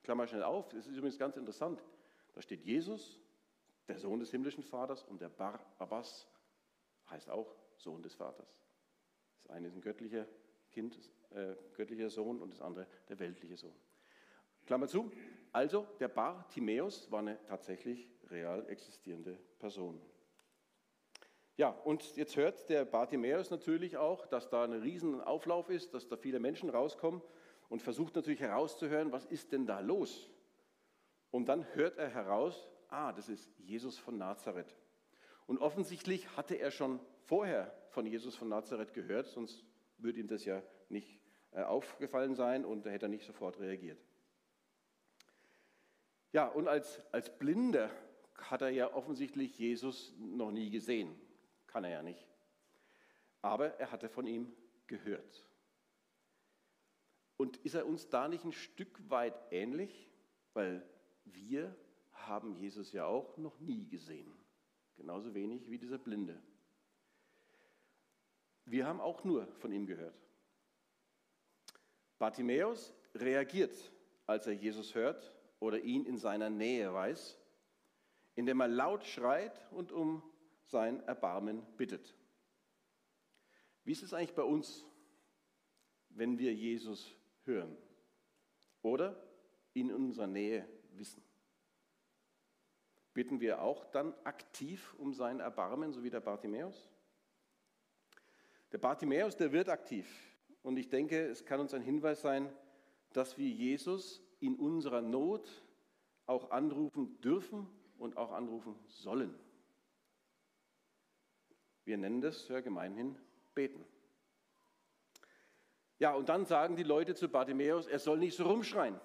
klammer 0.03 0.27
schnell 0.27 0.43
auf, 0.43 0.71
es 0.73 0.87
ist 0.87 0.95
übrigens 0.97 1.17
ganz 1.17 1.37
interessant. 1.37 1.83
Da 2.33 2.41
steht 2.41 2.61
Jesus, 2.61 3.19
der 3.87 3.99
Sohn 3.99 4.19
des 4.19 4.31
himmlischen 4.31 4.63
Vaters 4.63 5.03
und 5.03 5.21
der 5.21 5.29
Bar 5.29 5.59
Abbas 5.79 6.27
heißt 7.09 7.29
auch 7.29 7.55
Sohn 7.77 8.01
des 8.03 8.13
Vaters. 8.13 8.57
Das 9.47 9.55
eine 9.55 9.67
ist 9.67 9.75
ein 9.75 9.81
göttlicher 9.81 10.27
Kind, 10.71 10.99
äh, 11.29 11.55
göttlicher 11.73 12.09
Sohn 12.09 12.41
und 12.41 12.51
das 12.51 12.61
andere 12.61 12.85
der 13.07 13.17
weltliche 13.19 13.55
Sohn. 13.55 13.73
Klammer 14.65 14.87
zu. 14.87 15.09
Also 15.53 15.87
der 16.01 16.09
Bar 16.09 16.49
Timäus 16.49 17.09
war 17.11 17.19
eine 17.19 17.41
tatsächlich 17.45 18.09
real 18.29 18.67
existierende 18.67 19.39
Person. 19.57 20.01
Ja, 21.55 21.69
und 21.69 22.17
jetzt 22.17 22.35
hört 22.35 22.67
der 22.69 22.83
Bartimäus 22.83 23.49
natürlich 23.49 23.95
auch, 23.95 24.25
dass 24.25 24.49
da 24.49 24.65
ein 24.65 24.73
riesen 24.73 25.21
Auflauf 25.21 25.69
ist, 25.69 25.93
dass 25.93 26.09
da 26.09 26.17
viele 26.17 26.39
Menschen 26.39 26.69
rauskommen 26.69 27.21
und 27.69 27.81
versucht 27.81 28.15
natürlich 28.15 28.41
herauszuhören, 28.41 29.13
was 29.13 29.25
ist 29.25 29.53
denn 29.53 29.65
da 29.65 29.79
los? 29.79 30.29
Und 31.31 31.47
dann 31.47 31.65
hört 31.73 31.97
er 31.97 32.09
heraus, 32.09 32.67
ah, 32.89 33.13
das 33.13 33.29
ist 33.29 33.49
Jesus 33.59 33.97
von 33.97 34.17
Nazareth. 34.17 34.75
Und 35.47 35.59
offensichtlich 35.59 36.35
hatte 36.35 36.55
er 36.55 36.71
schon 36.71 36.99
vorher 37.23 37.73
von 37.89 38.05
Jesus 38.05 38.35
von 38.35 38.49
Nazareth 38.49 38.93
gehört, 38.93 39.27
sonst 39.27 39.63
würde 39.97 40.19
ihm 40.19 40.27
das 40.27 40.45
ja 40.45 40.61
nicht 40.89 41.19
äh, 41.51 41.63
aufgefallen 41.63 42.35
sein 42.35 42.65
und 42.65 42.85
er 42.85 42.91
hätte 42.91 43.09
nicht 43.09 43.25
sofort 43.25 43.59
reagiert. 43.59 43.99
Ja, 46.33 46.47
und 46.47 46.67
als, 46.67 47.01
als 47.11 47.35
Blinder 47.39 47.89
hat 48.35 48.61
er 48.61 48.69
ja 48.69 48.93
offensichtlich 48.93 49.57
Jesus 49.57 50.13
noch 50.19 50.51
nie 50.51 50.69
gesehen. 50.69 51.19
Kann 51.65 51.83
er 51.83 51.91
ja 51.91 52.03
nicht. 52.03 52.27
Aber 53.41 53.79
er 53.79 53.91
hatte 53.91 54.09
von 54.09 54.27
ihm 54.27 54.53
gehört. 54.85 55.45
Und 57.37 57.57
ist 57.57 57.75
er 57.75 57.87
uns 57.87 58.09
da 58.09 58.27
nicht 58.27 58.43
ein 58.43 58.51
Stück 58.51 59.09
weit 59.09 59.35
ähnlich? 59.51 60.11
Weil 60.53 60.87
wir 61.23 61.75
haben 62.11 62.55
Jesus 62.55 62.91
ja 62.91 63.05
auch 63.05 63.37
noch 63.37 63.59
nie 63.59 63.87
gesehen. 63.87 64.36
Genauso 64.97 65.33
wenig 65.33 65.69
wie 65.69 65.77
dieser 65.77 65.97
Blinde. 65.97 66.41
Wir 68.65 68.85
haben 68.85 68.99
auch 68.99 69.23
nur 69.23 69.47
von 69.55 69.71
ihm 69.71 69.85
gehört. 69.85 70.19
Bartimäus 72.19 72.93
reagiert, 73.13 73.75
als 74.25 74.47
er 74.47 74.53
Jesus 74.53 74.95
hört 74.95 75.33
oder 75.59 75.79
ihn 75.79 76.05
in 76.05 76.17
seiner 76.17 76.49
Nähe 76.49 76.93
weiß, 76.93 77.37
indem 78.35 78.59
er 78.59 78.67
laut 78.67 79.05
schreit 79.05 79.71
und 79.71 79.91
um 79.91 80.21
sein 80.65 81.01
Erbarmen 81.03 81.63
bittet. 81.77 82.15
Wie 83.83 83.91
ist 83.93 84.03
es 84.03 84.13
eigentlich 84.13 84.35
bei 84.35 84.43
uns, 84.43 84.83
wenn 86.09 86.37
wir 86.37 86.53
Jesus 86.53 87.15
hören 87.45 87.77
oder 88.81 89.15
in 89.73 89.93
unserer 89.93 90.27
Nähe 90.27 90.67
wissen? 90.91 91.26
Bitten 93.17 93.39
wir 93.39 93.63
auch 93.63 93.83
dann 93.85 94.13
aktiv 94.25 94.93
um 94.99 95.11
sein 95.11 95.39
Erbarmen, 95.39 95.91
so 95.91 96.03
wie 96.03 96.11
der 96.11 96.19
Bartimäus? 96.19 96.87
Der 98.71 98.77
Bartimäus, 98.77 99.35
der 99.35 99.51
wird 99.51 99.69
aktiv. 99.69 100.07
Und 100.61 100.77
ich 100.77 100.87
denke, 100.87 101.25
es 101.25 101.43
kann 101.43 101.59
uns 101.59 101.73
ein 101.73 101.81
Hinweis 101.81 102.21
sein, 102.21 102.47
dass 103.13 103.39
wir 103.39 103.49
Jesus 103.49 104.21
in 104.39 104.55
unserer 104.55 105.01
Not 105.01 105.49
auch 106.27 106.51
anrufen 106.51 107.19
dürfen 107.21 107.67
und 107.97 108.17
auch 108.17 108.31
anrufen 108.33 108.75
sollen. 108.85 109.33
Wir 111.85 111.97
nennen 111.97 112.21
das 112.21 112.47
ja 112.49 112.59
gemeinhin 112.59 113.17
beten. 113.55 113.83
Ja, 115.97 116.13
und 116.13 116.29
dann 116.29 116.45
sagen 116.45 116.75
die 116.75 116.83
Leute 116.83 117.15
zu 117.15 117.29
Bartimäus, 117.29 117.87
er 117.87 117.97
soll 117.97 118.19
nicht 118.19 118.37
so 118.37 118.43
rumschreien. 118.43 118.99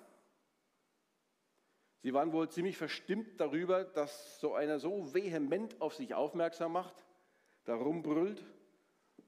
Sie 2.02 2.12
waren 2.12 2.32
wohl 2.32 2.49
ziemlich 2.49 2.76
verstimmt 2.76 3.40
darüber, 3.40 3.85
dass 3.85 4.40
so 4.40 4.54
einer 4.54 4.80
so 4.80 5.14
vehement 5.14 5.80
auf 5.80 5.94
sich 5.94 6.14
aufmerksam 6.14 6.73
macht, 6.73 7.06
da 7.64 7.76
rumbrüllt. 7.76 8.44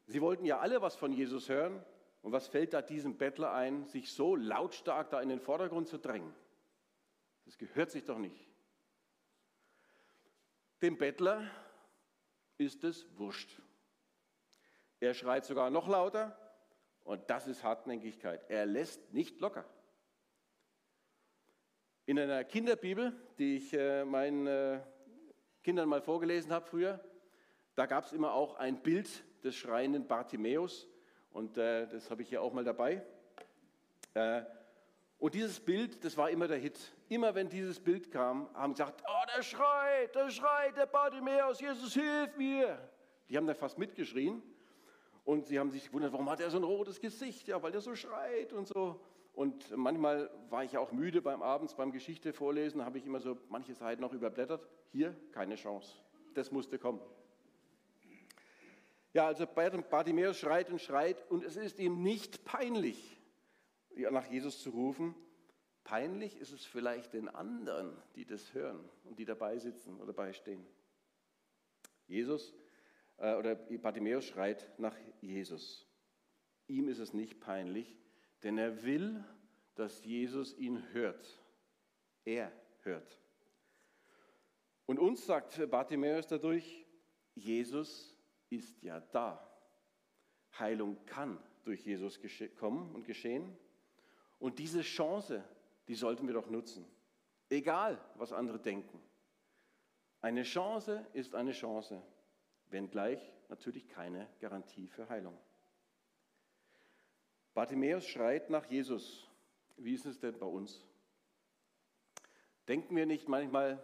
Sie 0.06 0.20
wollten 0.20 0.44
ja 0.44 0.58
alle 0.58 0.82
was 0.82 0.96
von 0.96 1.12
Jesus 1.12 1.48
hören. 1.48 1.84
Und 2.20 2.32
was 2.32 2.48
fällt 2.48 2.72
da 2.72 2.82
diesem 2.82 3.16
Bettler 3.16 3.52
ein, 3.52 3.84
sich 3.84 4.12
so 4.12 4.34
lautstark 4.34 5.10
da 5.10 5.20
in 5.20 5.28
den 5.28 5.40
Vordergrund 5.40 5.88
zu 5.88 5.98
drängen? 5.98 6.34
Das 7.44 7.58
gehört 7.58 7.90
sich 7.90 8.04
doch 8.04 8.18
nicht. 8.18 8.48
Dem 10.82 10.98
Bettler 10.98 11.48
ist 12.58 12.82
es 12.82 13.06
wurscht. 13.18 13.60
Er 15.00 15.14
schreit 15.14 15.44
sogar 15.44 15.70
noch 15.70 15.86
lauter 15.86 16.36
und 17.04 17.28
das 17.30 17.46
ist 17.46 17.62
Hartnäckigkeit. 17.62 18.48
Er 18.48 18.66
lässt 18.66 19.12
nicht 19.12 19.40
locker. 19.40 19.64
In 22.06 22.18
einer 22.18 22.44
Kinderbibel, 22.44 23.14
die 23.38 23.56
ich 23.56 23.72
äh, 23.72 24.04
meinen 24.04 24.46
äh, 24.46 24.80
Kindern 25.62 25.88
mal 25.88 26.02
vorgelesen 26.02 26.52
habe 26.52 26.66
früher, 26.66 27.00
da 27.76 27.86
gab 27.86 28.04
es 28.04 28.12
immer 28.12 28.34
auch 28.34 28.56
ein 28.56 28.82
Bild 28.82 29.08
des 29.42 29.56
schreienden 29.56 30.06
Bartimäus 30.06 30.86
und 31.30 31.56
äh, 31.56 31.86
das 31.88 32.10
habe 32.10 32.20
ich 32.20 32.28
hier 32.28 32.42
auch 32.42 32.52
mal 32.52 32.64
dabei. 32.64 33.02
Und 35.18 35.34
dieses 35.34 35.58
Bild, 35.58 36.04
das 36.04 36.16
war 36.16 36.30
immer 36.30 36.46
der 36.46 36.58
Hit. 36.58 36.78
Immer 37.08 37.34
wenn 37.34 37.48
dieses 37.48 37.80
Bild 37.80 38.12
kam, 38.12 38.48
haben 38.54 38.74
sie 38.74 38.82
gesagt, 38.82 39.02
oh, 39.08 39.26
der 39.34 39.42
schreit, 39.42 40.14
der 40.14 40.30
schreit, 40.30 40.76
der 40.76 40.86
Bartimäus, 40.86 41.60
Jesus, 41.60 41.94
hilf 41.94 42.36
mir. 42.36 42.78
Die 43.28 43.36
haben 43.36 43.46
da 43.46 43.54
fast 43.54 43.76
mitgeschrien 43.76 44.40
und 45.24 45.46
sie 45.46 45.58
haben 45.58 45.70
sich 45.70 45.86
gewundert, 45.86 46.12
warum 46.12 46.30
hat 46.30 46.40
er 46.40 46.50
so 46.50 46.58
ein 46.58 46.64
rotes 46.64 47.00
Gesicht? 47.00 47.48
Ja, 47.48 47.60
weil 47.60 47.74
er 47.74 47.80
so 47.80 47.96
schreit 47.96 48.52
und 48.52 48.68
so. 48.68 49.00
Und 49.34 49.76
manchmal 49.76 50.30
war 50.48 50.62
ich 50.62 50.78
auch 50.78 50.92
müde 50.92 51.20
beim 51.20 51.42
Abends, 51.42 51.74
beim 51.74 51.90
Geschichte 51.90 52.32
vorlesen, 52.32 52.84
habe 52.84 52.98
ich 52.98 53.06
immer 53.06 53.20
so 53.20 53.36
manche 53.48 53.74
Seiten 53.74 54.00
noch 54.00 54.12
überblättert. 54.12 54.68
Hier 54.92 55.14
keine 55.32 55.56
Chance. 55.56 55.92
Das 56.34 56.52
musste 56.52 56.78
kommen. 56.78 57.00
Ja, 59.12 59.26
also 59.26 59.46
Bartimäus 59.46 60.38
schreit 60.38 60.70
und 60.70 60.80
schreit 60.80 61.28
und 61.30 61.44
es 61.44 61.56
ist 61.56 61.78
ihm 61.78 62.02
nicht 62.02 62.44
peinlich, 62.44 63.20
nach 63.96 64.26
Jesus 64.26 64.60
zu 64.60 64.70
rufen. 64.70 65.14
Peinlich 65.84 66.36
ist 66.38 66.52
es 66.52 66.64
vielleicht 66.64 67.12
den 67.12 67.28
anderen, 67.28 67.96
die 68.16 68.24
das 68.24 68.54
hören 68.54 68.88
und 69.04 69.18
die 69.18 69.24
dabei 69.24 69.58
sitzen 69.58 70.00
oder 70.00 70.12
beistehen. 70.12 70.64
Jesus 72.06 72.54
äh, 73.18 73.34
oder 73.34 73.54
Bartimäus 73.54 74.24
schreit 74.24 74.68
nach 74.78 74.96
Jesus. 75.20 75.86
Ihm 76.66 76.88
ist 76.88 76.98
es 76.98 77.12
nicht 77.12 77.40
peinlich, 77.40 77.98
denn 78.44 78.58
er 78.58 78.84
will, 78.84 79.24
dass 79.74 80.04
Jesus 80.04 80.56
ihn 80.58 80.92
hört. 80.92 81.42
Er 82.24 82.52
hört. 82.82 83.18
Und 84.86 84.98
uns 84.98 85.24
sagt 85.26 85.70
Bartimäus 85.70 86.26
dadurch, 86.26 86.86
Jesus 87.34 88.14
ist 88.50 88.82
ja 88.82 89.00
da. 89.00 89.50
Heilung 90.58 91.04
kann 91.06 91.42
durch 91.64 91.84
Jesus 91.84 92.20
kommen 92.56 92.94
und 92.94 93.04
geschehen. 93.04 93.56
Und 94.38 94.58
diese 94.58 94.82
Chance, 94.82 95.42
die 95.88 95.94
sollten 95.94 96.26
wir 96.26 96.34
doch 96.34 96.50
nutzen. 96.50 96.86
Egal, 97.48 97.98
was 98.16 98.32
andere 98.32 98.60
denken. 98.60 99.00
Eine 100.20 100.42
Chance 100.42 101.06
ist 101.14 101.34
eine 101.34 101.52
Chance, 101.52 102.02
wenngleich 102.66 103.20
natürlich 103.48 103.88
keine 103.88 104.28
Garantie 104.40 104.88
für 104.88 105.08
Heilung. 105.08 105.36
Bartimäus 107.54 108.04
schreit 108.04 108.50
nach 108.50 108.66
Jesus. 108.66 109.28
Wie 109.76 109.94
ist 109.94 110.06
es 110.06 110.18
denn 110.18 110.36
bei 110.38 110.46
uns? 110.46 110.84
Denken 112.66 112.96
wir 112.96 113.06
nicht 113.06 113.28
manchmal, 113.28 113.80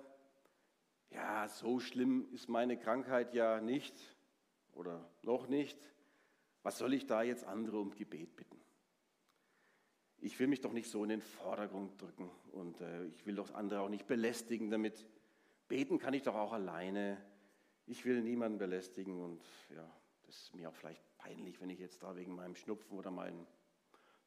ja, 1.10 1.48
so 1.48 1.78
schlimm 1.78 2.28
ist 2.32 2.48
meine 2.48 2.76
Krankheit 2.76 3.32
ja 3.32 3.60
nicht 3.60 3.94
oder 4.72 5.08
noch 5.22 5.46
nicht. 5.46 5.78
Was 6.64 6.78
soll 6.78 6.94
ich 6.94 7.06
da 7.06 7.22
jetzt 7.22 7.44
andere 7.44 7.78
um 7.78 7.94
Gebet 7.94 8.34
bitten? 8.34 8.60
Ich 10.18 10.38
will 10.40 10.48
mich 10.48 10.60
doch 10.60 10.72
nicht 10.72 10.90
so 10.90 11.02
in 11.04 11.08
den 11.08 11.22
Vordergrund 11.22 12.00
drücken 12.00 12.28
und 12.52 12.80
äh, 12.80 13.06
ich 13.06 13.24
will 13.24 13.36
doch 13.36 13.54
andere 13.54 13.80
auch 13.80 13.88
nicht 13.88 14.06
belästigen 14.06 14.70
damit. 14.70 15.06
Beten 15.68 15.98
kann 15.98 16.12
ich 16.12 16.22
doch 16.22 16.34
auch 16.34 16.52
alleine. 16.52 17.24
Ich 17.86 18.04
will 18.04 18.20
niemanden 18.20 18.58
belästigen 18.58 19.20
und 19.22 19.42
ja, 19.74 19.88
das 20.26 20.36
ist 20.36 20.54
mir 20.54 20.68
auch 20.68 20.74
vielleicht 20.74 21.02
peinlich, 21.18 21.60
wenn 21.60 21.70
ich 21.70 21.78
jetzt 21.78 22.02
da 22.02 22.16
wegen 22.16 22.34
meinem 22.34 22.56
Schnupfen 22.56 22.98
oder 22.98 23.10
meinem 23.10 23.46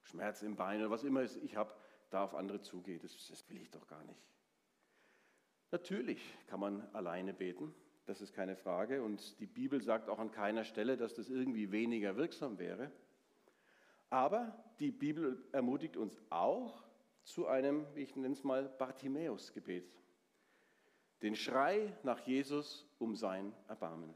Schmerz 0.03 0.41
im 0.41 0.55
Bein 0.55 0.79
oder 0.81 0.89
was 0.89 1.03
immer 1.03 1.23
ich 1.23 1.55
habe, 1.55 1.73
da 2.09 2.23
auf 2.23 2.35
andere 2.35 2.61
zugehe. 2.61 2.99
Das, 2.99 3.11
das 3.27 3.49
will 3.49 3.61
ich 3.61 3.71
doch 3.71 3.87
gar 3.87 4.03
nicht. 4.03 4.21
Natürlich 5.71 6.21
kann 6.47 6.59
man 6.59 6.87
alleine 6.93 7.33
beten, 7.33 7.73
das 8.05 8.21
ist 8.21 8.33
keine 8.33 8.55
Frage. 8.55 9.01
Und 9.01 9.39
die 9.39 9.45
Bibel 9.45 9.81
sagt 9.81 10.09
auch 10.09 10.19
an 10.19 10.31
keiner 10.31 10.63
Stelle, 10.63 10.97
dass 10.97 11.15
das 11.15 11.29
irgendwie 11.29 11.71
weniger 11.71 12.15
wirksam 12.15 12.59
wäre. 12.59 12.91
Aber 14.09 14.63
die 14.79 14.91
Bibel 14.91 15.43
ermutigt 15.51 15.97
uns 15.97 16.21
auch 16.29 16.83
zu 17.23 17.47
einem, 17.47 17.87
wie 17.95 18.01
ich 18.01 18.15
nenne 18.15 18.33
es 18.33 18.43
mal, 18.43 18.69
Bartimäus-Gebet. 18.69 19.91
Den 21.21 21.35
Schrei 21.35 21.97
nach 22.03 22.19
Jesus 22.19 22.85
um 22.99 23.15
sein 23.15 23.53
Erbarmen. 23.67 24.13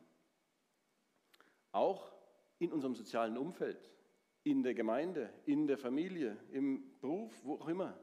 Auch 1.72 2.12
in 2.60 2.72
unserem 2.72 2.96
sozialen 2.96 3.38
Umfeld 3.38 3.79
in 4.50 4.63
der 4.63 4.74
Gemeinde, 4.74 5.30
in 5.46 5.68
der 5.68 5.77
Familie, 5.77 6.38
im 6.51 6.82
Beruf, 7.01 7.34
wo 7.44 7.56
auch 7.56 7.68
immer. 7.68 8.00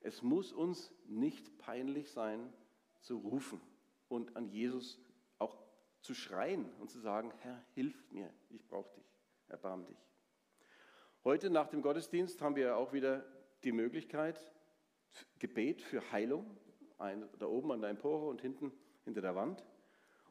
Es 0.00 0.22
muss 0.22 0.52
uns 0.52 0.94
nicht 1.06 1.58
peinlich 1.58 2.10
sein, 2.10 2.52
zu 3.00 3.18
rufen 3.18 3.60
und 4.08 4.36
an 4.36 4.48
Jesus 4.48 5.00
auch 5.38 5.56
zu 6.00 6.14
schreien 6.14 6.70
und 6.78 6.90
zu 6.90 7.00
sagen, 7.00 7.32
Herr, 7.38 7.64
hilf 7.74 8.10
mir, 8.10 8.32
ich 8.50 8.66
brauche 8.66 8.92
dich, 8.94 9.04
erbarm 9.48 9.84
dich. 9.86 9.98
Heute 11.24 11.50
nach 11.50 11.68
dem 11.68 11.82
Gottesdienst 11.82 12.40
haben 12.40 12.54
wir 12.54 12.76
auch 12.76 12.92
wieder 12.92 13.24
die 13.64 13.72
Möglichkeit, 13.72 14.40
Gebet 15.40 15.82
für 15.82 16.12
Heilung, 16.12 16.46
da 17.38 17.46
oben 17.46 17.72
an 17.72 17.80
der 17.80 17.90
Empore 17.90 18.28
und 18.28 18.40
hinten 18.40 18.72
hinter 19.04 19.22
der 19.22 19.34
Wand. 19.34 19.64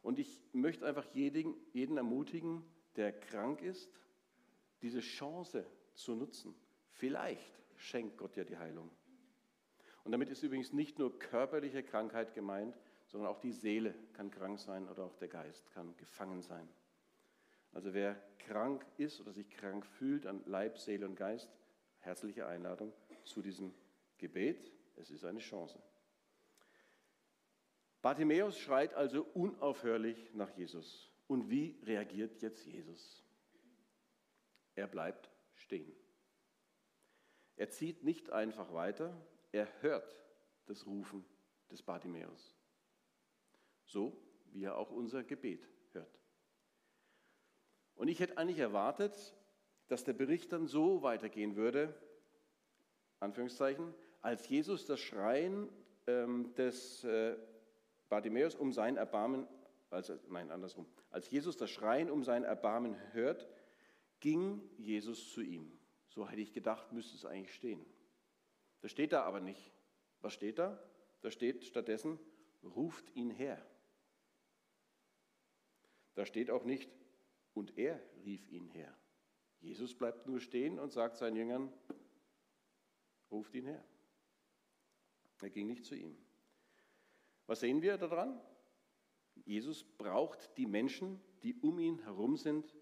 Und 0.01 0.19
ich 0.19 0.41
möchte 0.53 0.86
einfach 0.86 1.05
jeden, 1.13 1.55
jeden 1.74 1.98
ermutigen, 1.98 2.63
der 2.96 3.12
krank 3.12 3.62
ist, 3.62 3.91
diese 4.81 5.00
Chance 5.00 5.65
zu 5.93 6.15
nutzen. 6.15 6.55
Vielleicht 6.91 7.60
schenkt 7.75 8.17
Gott 8.17 8.36
ja 8.36 8.43
die 8.43 8.57
Heilung. 8.57 8.89
Und 10.03 10.12
damit 10.12 10.29
ist 10.29 10.43
übrigens 10.43 10.74
nicht 10.74 11.00
nur 11.00 11.19
körperliche 11.19 11.84
Krankheit 11.84 12.34
gemeint, 12.34 12.77
sondern 13.07 13.29
auch 13.29 13.39
die 13.39 13.51
Seele 13.51 13.93
kann 14.13 14.31
krank 14.31 14.60
sein 14.60 14.88
oder 14.88 15.03
auch 15.03 15.15
der 15.15 15.27
Geist 15.27 15.69
kann 15.72 15.96
gefangen 15.98 16.41
sein. 16.41 16.67
Also 17.74 17.93
wer 17.93 18.15
krank 18.39 18.86
ist 18.98 19.19
oder 19.22 19.34
sich 19.34 19.50
krank 19.50 19.86
fühlt 19.86 20.25
an 20.25 20.41
Leib, 20.46 20.77
Seele 20.77 21.05
und 21.05 21.15
Geist, 21.15 21.50
herzliche 22.00 22.48
Einladung 22.48 22.93
zu 23.24 23.41
diesem 23.41 23.74
Gebet. 24.17 24.72
Es 24.96 25.12
ist 25.12 25.25
eine 25.25 25.39
Chance. 25.39 25.77
Bartimäus 28.01 28.57
schreit 28.57 28.93
also 28.93 29.24
unaufhörlich 29.34 30.34
nach 30.34 30.50
Jesus. 30.57 31.12
Und 31.27 31.50
wie 31.50 31.77
reagiert 31.84 32.41
jetzt 32.41 32.65
Jesus? 32.65 33.26
Er 34.77 34.88
bleibt 34.88 35.31
stehen. 35.55 35.91
Er 37.55 37.72
zieht 37.72 38.03
nicht 38.03 38.29
einfach 38.29 38.72
weiter, 38.74 39.12
er 39.51 39.67
hört 39.81 40.24
das 40.67 40.86
Rufen 40.86 41.25
des 41.72 41.81
Bartimäus. 41.81 42.55
So 43.86 44.15
wie 44.51 44.63
er 44.63 44.77
auch 44.77 44.91
unser 44.91 45.24
Gebet 45.24 45.67
hört. 45.93 46.19
Und 47.96 48.07
ich 48.07 48.19
hätte 48.19 48.38
eigentlich 48.38 48.60
erwartet, 48.60 49.36
dass 49.88 50.03
der 50.03 50.13
Bericht 50.13 50.53
dann 50.53 50.67
so 50.67 51.01
weitergehen 51.01 51.55
würde, 51.55 52.00
Anführungszeichen, 53.19 53.96
als 54.22 54.48
Jesus 54.48 54.86
das 54.86 55.00
Schreien 55.00 55.69
ähm, 56.05 56.53
des 56.53 57.03
äh, 57.03 57.36
Bartimäus 58.10 58.53
um 58.53 58.72
sein 58.72 58.98
Erbarmen 58.98 59.48
als, 59.89 60.13
nein, 60.29 60.51
andersrum, 60.51 60.86
als 61.10 61.31
Jesus 61.31 61.57
das 61.57 61.72
Schreien 61.72 62.12
um 62.12 62.24
sein 62.24 62.43
Erbarmen 62.43 62.96
hört, 63.13 63.48
ging 64.19 64.62
Jesus 64.77 65.31
zu 65.31 65.41
ihm. 65.41 65.71
So 66.09 66.27
hätte 66.27 66.41
ich 66.41 66.53
gedacht, 66.53 66.91
müsste 66.91 67.15
es 67.15 67.25
eigentlich 67.25 67.53
stehen. 67.53 67.86
Das 68.81 68.91
steht 68.91 69.13
da 69.13 69.24
aber 69.24 69.39
nicht. 69.39 69.71
Was 70.21 70.33
steht 70.33 70.59
da? 70.59 70.81
Da 71.21 71.31
steht 71.31 71.65
stattdessen, 71.65 72.19
ruft 72.63 73.15
ihn 73.15 73.29
her. 73.29 73.65
Da 76.15 76.25
steht 76.25 76.50
auch 76.50 76.63
nicht, 76.63 76.89
und 77.53 77.77
er 77.77 78.00
rief 78.24 78.47
ihn 78.50 78.67
her. 78.67 78.95
Jesus 79.59 79.95
bleibt 79.95 80.27
nur 80.27 80.39
stehen 80.39 80.77
und 80.79 80.91
sagt 80.91 81.17
seinen 81.17 81.36
Jüngern, 81.36 81.74
ruft 83.31 83.55
ihn 83.55 83.65
her. 83.65 83.83
Er 85.41 85.50
ging 85.50 85.67
nicht 85.67 85.86
zu 85.86 85.95
ihm. 85.95 86.15
Was 87.47 87.62
sehen 87.62 87.81
wir 87.81 87.97
daran? 87.97 88.39
Jesus 89.45 89.83
braucht 89.83 90.55
die 90.57 90.65
Menschen, 90.65 91.19
die 91.41 91.55
um 91.55 91.79
ihn 91.79 92.00
herum 92.00 92.38
sind, 92.38 92.75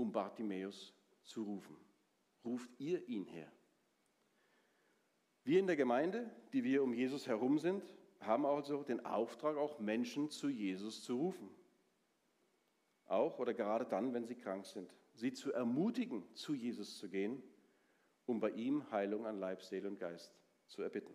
um 0.00 0.12
Bartimäus 0.12 0.94
zu 1.22 1.42
rufen. 1.42 1.76
Ruft 2.44 2.70
ihr 2.78 3.06
ihn 3.08 3.26
her. 3.26 3.50
Wir 5.44 5.58
in 5.58 5.66
der 5.66 5.76
Gemeinde, 5.76 6.30
die 6.52 6.64
wir 6.64 6.82
um 6.82 6.92
Jesus 6.94 7.26
herum 7.26 7.58
sind, 7.58 7.82
haben 8.20 8.46
also 8.46 8.82
den 8.82 9.04
Auftrag, 9.04 9.56
auch 9.56 9.78
Menschen 9.78 10.30
zu 10.30 10.48
Jesus 10.48 11.02
zu 11.02 11.16
rufen. 11.16 11.50
Auch 13.06 13.38
oder 13.38 13.54
gerade 13.54 13.84
dann, 13.84 14.12
wenn 14.14 14.26
sie 14.26 14.36
krank 14.36 14.66
sind. 14.66 14.94
Sie 15.14 15.32
zu 15.32 15.52
ermutigen, 15.52 16.24
zu 16.34 16.54
Jesus 16.54 16.98
zu 16.98 17.08
gehen, 17.08 17.42
um 18.26 18.40
bei 18.40 18.50
ihm 18.50 18.90
Heilung 18.90 19.26
an 19.26 19.38
Leib, 19.38 19.62
Seele 19.62 19.88
und 19.88 19.98
Geist 19.98 20.32
zu 20.66 20.82
erbitten. 20.82 21.14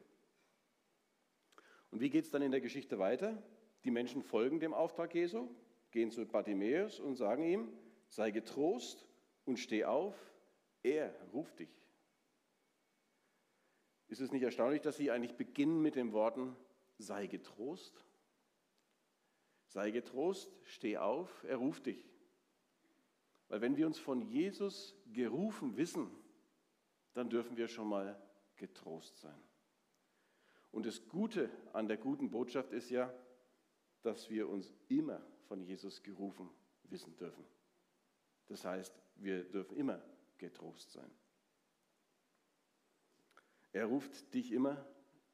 Und 1.92 2.02
wie 2.02 2.10
geht 2.10 2.26
es 2.26 2.32
dann 2.32 2.42
in 2.42 2.52
der 2.52 2.62
Geschichte 2.62 3.00
weiter? 3.00 3.42
Die 3.84 3.92
Menschen 3.92 4.22
folgen 4.22 4.60
dem 4.60 4.74
Auftrag 4.74 5.16
Jesu, 5.16 5.48
gehen 5.92 6.12
zu 6.12 6.26
Bartimäus 6.26 7.00
und 7.00 7.16
sagen 7.16 7.44
ihm, 7.44 7.72
sei 8.16 8.32
getrost 8.32 9.06
und 9.44 9.58
steh 9.58 9.84
auf, 9.84 10.16
er 10.84 11.14
ruft 11.34 11.60
dich. 11.60 11.70
Ist 14.08 14.22
es 14.22 14.32
nicht 14.32 14.44
erstaunlich, 14.44 14.82
dass 14.82 14.96
sie 14.96 15.12
eigentlich 15.12 15.36
beginnen 15.36 15.82
mit 15.82 15.96
den 15.96 16.14
Worten, 16.14 16.56
sei 16.98 17.28
getrost? 17.28 18.06
Sei 19.68 19.92
getrost, 19.92 20.50
steh 20.64 20.98
auf, 20.98 21.44
er 21.44 21.58
ruft 21.58 21.88
dich. 21.88 22.10
Weil 23.50 23.60
wenn 23.60 23.76
wir 23.76 23.86
uns 23.86 24.00
von 24.00 24.22
Jesus 24.22 24.96
gerufen 25.12 25.76
wissen, 25.76 26.10
dann 27.16 27.30
dürfen 27.30 27.58
wir 27.58 27.68
schon 27.68 27.90
mal 27.90 28.18
getrost 28.56 29.18
sein. 29.18 29.44
Und 30.72 30.86
das 30.86 31.06
Gute 31.10 31.50
an 31.74 31.90
der 31.90 31.98
guten 31.98 32.30
Botschaft 32.30 32.72
ist 32.72 32.90
ja, 32.90 33.14
dass 34.04 34.30
wir 34.30 34.48
uns 34.48 34.74
immer 34.88 35.22
von 35.50 35.60
Jesus 35.60 36.02
gerufen 36.02 36.50
wissen 36.86 37.18
dürfen. 37.18 37.46
Das 38.48 38.64
heißt, 38.64 38.94
wir 39.16 39.44
dürfen 39.44 39.76
immer 39.78 40.02
getrost 40.38 40.92
sein. 40.92 41.10
Er 43.72 43.86
ruft 43.86 44.34
dich 44.34 44.52
immer, 44.52 44.86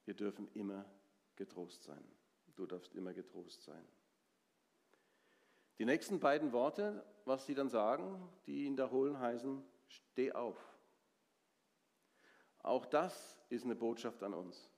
wir 0.06 0.16
dürfen 0.16 0.50
immer 0.54 0.86
getrost 1.36 1.84
sein. 1.84 2.04
Du 2.56 2.66
darfst 2.66 2.96
immer 2.96 3.14
getrost 3.14 3.64
sein. 3.64 3.88
Die 5.78 5.86
nächsten 5.86 6.20
beiden 6.20 6.52
Worte, 6.52 7.06
was 7.26 7.46
sie 7.46 7.54
dann 7.54 7.70
sagen, 7.70 8.28
die 8.46 8.66
ihn 8.66 8.76
da 8.76 8.90
holen, 8.90 9.20
heißen, 9.20 9.64
steh 9.88 10.32
auf. 10.32 10.58
Auch 12.60 12.86
das 12.86 13.40
ist 13.50 13.66
eine 13.66 13.76
Botschaft 13.76 14.24
an 14.24 14.34
uns. 14.34 14.71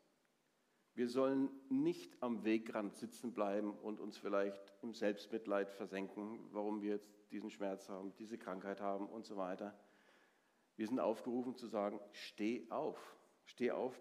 Wir 0.96 1.10
sollen 1.10 1.50
nicht 1.70 2.22
am 2.22 2.44
Wegrand 2.44 2.96
sitzen 2.96 3.34
bleiben 3.34 3.74
und 3.80 4.00
uns 4.00 4.18
vielleicht 4.18 4.74
im 4.84 4.94
Selbstmitleid 4.94 5.72
versenken, 5.72 6.40
warum 6.52 6.82
wir 6.82 6.92
jetzt 6.92 7.12
diesen 7.32 7.50
Schmerz 7.50 7.90
haben, 7.90 8.14
diese 8.18 8.38
Krankheit 8.38 8.80
haben 8.80 9.08
und 9.08 9.26
so 9.26 9.36
weiter. 9.36 9.78
Wir 10.76 10.88
sind 10.88 11.00
aufgerufen 11.00 11.56
zu 11.56 11.68
sagen, 11.68 12.00
steh 12.12 12.68
auf, 12.70 13.18
steh 13.46 13.72
auf, 13.72 14.00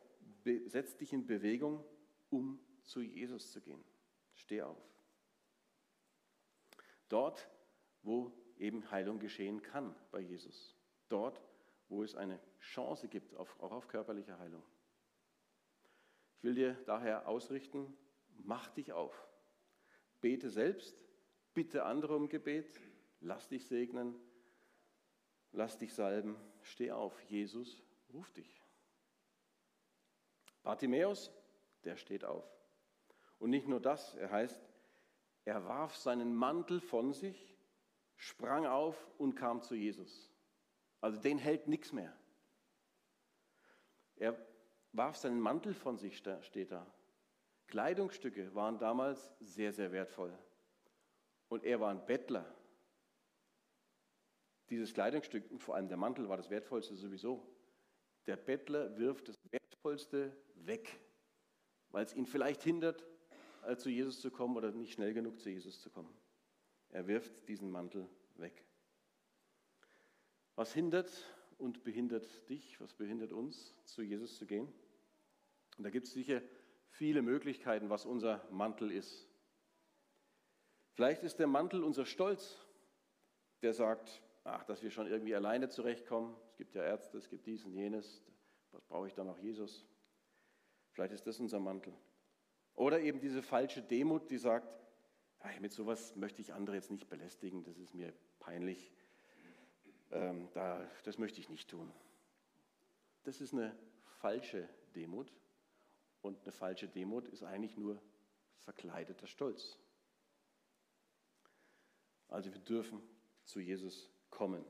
setz 0.66 0.96
dich 0.96 1.12
in 1.12 1.26
Bewegung, 1.26 1.82
um 2.30 2.58
zu 2.82 3.00
Jesus 3.00 3.52
zu 3.52 3.60
gehen. 3.60 3.82
Steh 4.34 4.62
auf. 4.62 4.78
Dort, 7.08 7.48
wo 8.02 8.32
eben 8.58 8.90
Heilung 8.90 9.18
geschehen 9.18 9.62
kann 9.62 9.94
bei 10.10 10.20
Jesus. 10.20 10.74
Dort, 11.08 11.42
wo 11.88 12.02
es 12.02 12.14
eine 12.14 12.38
Chance 12.58 13.08
gibt, 13.08 13.34
auch 13.34 13.48
auf 13.60 13.88
körperliche 13.88 14.38
Heilung. 14.38 14.62
Ich 16.42 16.44
will 16.44 16.54
dir 16.56 16.74
daher 16.86 17.28
ausrichten, 17.28 17.96
mach 18.38 18.68
dich 18.70 18.92
auf. 18.92 19.28
Bete 20.20 20.50
selbst, 20.50 21.04
bitte 21.54 21.84
andere 21.84 22.16
um 22.16 22.28
Gebet, 22.28 22.80
lass 23.20 23.46
dich 23.46 23.64
segnen, 23.68 24.16
lass 25.52 25.78
dich 25.78 25.94
salben, 25.94 26.36
steh 26.62 26.90
auf. 26.90 27.16
Jesus 27.30 27.80
ruft 28.12 28.38
dich. 28.38 28.60
Bartimäus, 30.64 31.30
der 31.84 31.96
steht 31.96 32.24
auf. 32.24 32.44
Und 33.38 33.50
nicht 33.50 33.68
nur 33.68 33.78
das, 33.78 34.16
er 34.16 34.32
heißt, 34.32 34.60
er 35.44 35.64
warf 35.68 35.94
seinen 35.94 36.34
Mantel 36.34 36.80
von 36.80 37.12
sich, 37.12 37.56
sprang 38.16 38.66
auf 38.66 38.96
und 39.16 39.36
kam 39.36 39.62
zu 39.62 39.76
Jesus. 39.76 40.28
Also 41.00 41.20
den 41.20 41.38
hält 41.38 41.68
nichts 41.68 41.92
mehr. 41.92 42.12
Er 44.16 44.51
warf 44.92 45.16
seinen 45.16 45.40
Mantel 45.40 45.74
von 45.74 45.98
sich, 45.98 46.18
steht 46.18 46.70
da. 46.70 46.86
Kleidungsstücke 47.66 48.54
waren 48.54 48.78
damals 48.78 49.32
sehr, 49.40 49.72
sehr 49.72 49.92
wertvoll. 49.92 50.36
Und 51.48 51.64
er 51.64 51.80
war 51.80 51.90
ein 51.90 52.04
Bettler. 52.04 52.44
Dieses 54.68 54.94
Kleidungsstück 54.94 55.50
und 55.50 55.60
vor 55.60 55.74
allem 55.74 55.88
der 55.88 55.96
Mantel 55.96 56.28
war 56.28 56.36
das 56.36 56.50
Wertvollste 56.50 56.94
sowieso. 56.94 57.46
Der 58.26 58.36
Bettler 58.36 58.96
wirft 58.96 59.28
das 59.28 59.36
Wertvollste 59.50 60.36
weg, 60.54 61.00
weil 61.90 62.04
es 62.04 62.14
ihn 62.14 62.26
vielleicht 62.26 62.62
hindert, 62.62 63.04
äh, 63.66 63.76
zu 63.76 63.90
Jesus 63.90 64.20
zu 64.20 64.30
kommen 64.30 64.56
oder 64.56 64.70
nicht 64.70 64.92
schnell 64.92 65.12
genug 65.14 65.40
zu 65.40 65.50
Jesus 65.50 65.80
zu 65.80 65.90
kommen. 65.90 66.14
Er 66.90 67.06
wirft 67.06 67.48
diesen 67.48 67.70
Mantel 67.70 68.08
weg. 68.36 68.64
Was 70.54 70.72
hindert 70.72 71.10
und 71.58 71.82
behindert 71.84 72.48
dich, 72.48 72.80
was 72.80 72.92
behindert 72.94 73.32
uns, 73.32 73.74
zu 73.84 74.02
Jesus 74.02 74.36
zu 74.36 74.46
gehen? 74.46 74.72
Und 75.78 75.84
da 75.84 75.90
gibt 75.90 76.06
es 76.06 76.12
sicher 76.12 76.42
viele 76.90 77.22
Möglichkeiten, 77.22 77.90
was 77.90 78.04
unser 78.04 78.46
Mantel 78.50 78.90
ist. 78.90 79.28
Vielleicht 80.94 81.22
ist 81.22 81.38
der 81.38 81.46
Mantel 81.46 81.82
unser 81.82 82.04
Stolz, 82.04 82.58
der 83.62 83.72
sagt, 83.72 84.22
ach, 84.44 84.64
dass 84.64 84.82
wir 84.82 84.90
schon 84.90 85.06
irgendwie 85.06 85.34
alleine 85.34 85.68
zurechtkommen. 85.68 86.36
Es 86.50 86.56
gibt 86.56 86.74
ja 86.74 86.82
Ärzte, 86.82 87.16
es 87.18 87.28
gibt 87.28 87.46
dies 87.46 87.64
und 87.64 87.72
jenes. 87.72 88.22
Was 88.72 88.84
brauche 88.84 89.06
ich 89.06 89.14
dann 89.14 89.26
noch 89.26 89.38
Jesus? 89.38 89.86
Vielleicht 90.90 91.12
ist 91.12 91.26
das 91.26 91.40
unser 91.40 91.60
Mantel. 91.60 91.94
Oder 92.74 93.00
eben 93.00 93.20
diese 93.20 93.42
falsche 93.42 93.82
Demut, 93.82 94.30
die 94.30 94.38
sagt, 94.38 94.68
ach, 95.40 95.60
mit 95.60 95.72
sowas 95.72 96.16
möchte 96.16 96.40
ich 96.40 96.52
andere 96.52 96.76
jetzt 96.76 96.90
nicht 96.90 97.08
belästigen, 97.08 97.64
das 97.64 97.78
ist 97.78 97.94
mir 97.94 98.12
peinlich. 98.38 98.92
Ähm, 100.10 100.48
da, 100.52 100.86
das 101.04 101.18
möchte 101.18 101.40
ich 101.40 101.48
nicht 101.48 101.70
tun. 101.70 101.90
Das 103.24 103.40
ist 103.40 103.54
eine 103.54 103.76
falsche 104.20 104.68
Demut. 104.94 105.32
Und 106.22 106.40
eine 106.42 106.52
falsche 106.52 106.88
Demut 106.88 107.28
ist 107.28 107.42
eigentlich 107.42 107.76
nur 107.76 108.00
verkleideter 108.58 109.26
Stolz. 109.26 109.76
Also 112.28 112.52
wir 112.52 112.60
dürfen 112.60 113.02
zu 113.44 113.60
Jesus 113.60 114.08
kommen 114.30 114.64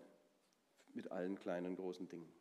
mit 0.95 1.12
allen 1.12 1.38
kleinen 1.38 1.67
und 1.67 1.77
großen 1.77 2.09
Dingen. 2.09 2.33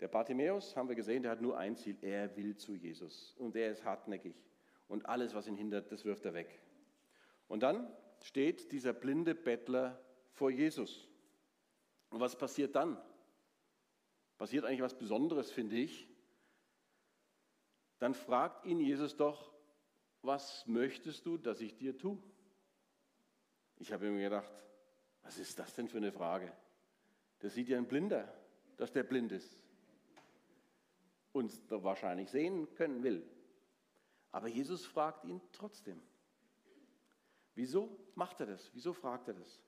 Der 0.00 0.08
Bartimäus, 0.08 0.76
haben 0.76 0.88
wir 0.88 0.96
gesehen, 0.96 1.22
der 1.22 1.32
hat 1.32 1.40
nur 1.40 1.56
ein 1.56 1.76
Ziel, 1.76 1.96
er 2.02 2.36
will 2.36 2.56
zu 2.56 2.74
Jesus 2.74 3.34
und 3.38 3.56
er 3.56 3.72
ist 3.72 3.84
hartnäckig 3.84 4.34
und 4.86 5.06
alles, 5.06 5.34
was 5.34 5.46
ihn 5.46 5.56
hindert, 5.56 5.90
das 5.90 6.04
wirft 6.04 6.24
er 6.24 6.34
weg. 6.34 6.60
Und 7.48 7.62
dann 7.62 7.90
steht 8.20 8.72
dieser 8.72 8.92
blinde 8.92 9.34
Bettler 9.34 10.00
vor 10.32 10.50
Jesus. 10.50 11.08
Und 12.10 12.20
was 12.20 12.36
passiert 12.36 12.76
dann? 12.76 13.00
Passiert 14.36 14.64
eigentlich 14.64 14.82
was 14.82 14.96
Besonderes, 14.96 15.50
finde 15.50 15.76
ich 15.76 16.08
dann 17.98 18.14
fragt 18.14 18.64
ihn 18.64 18.80
Jesus 18.80 19.16
doch, 19.16 19.52
was 20.22 20.66
möchtest 20.66 21.26
du, 21.26 21.36
dass 21.38 21.60
ich 21.60 21.76
dir 21.76 21.96
tue? 21.96 22.18
Ich 23.76 23.92
habe 23.92 24.10
mir 24.10 24.22
gedacht, 24.22 24.52
was 25.22 25.38
ist 25.38 25.58
das 25.58 25.74
denn 25.74 25.88
für 25.88 25.98
eine 25.98 26.12
Frage? 26.12 26.52
Das 27.40 27.54
sieht 27.54 27.68
ja 27.68 27.78
ein 27.78 27.86
Blinder, 27.86 28.32
dass 28.76 28.92
der 28.92 29.04
blind 29.04 29.32
ist 29.32 29.62
und 31.32 31.52
wahrscheinlich 31.70 32.30
sehen 32.30 32.72
können 32.74 33.02
will. 33.02 33.28
Aber 34.32 34.48
Jesus 34.48 34.84
fragt 34.84 35.24
ihn 35.24 35.40
trotzdem. 35.52 36.00
Wieso 37.54 37.98
macht 38.14 38.40
er 38.40 38.46
das? 38.46 38.70
Wieso 38.74 38.92
fragt 38.92 39.28
er 39.28 39.34
das? 39.34 39.60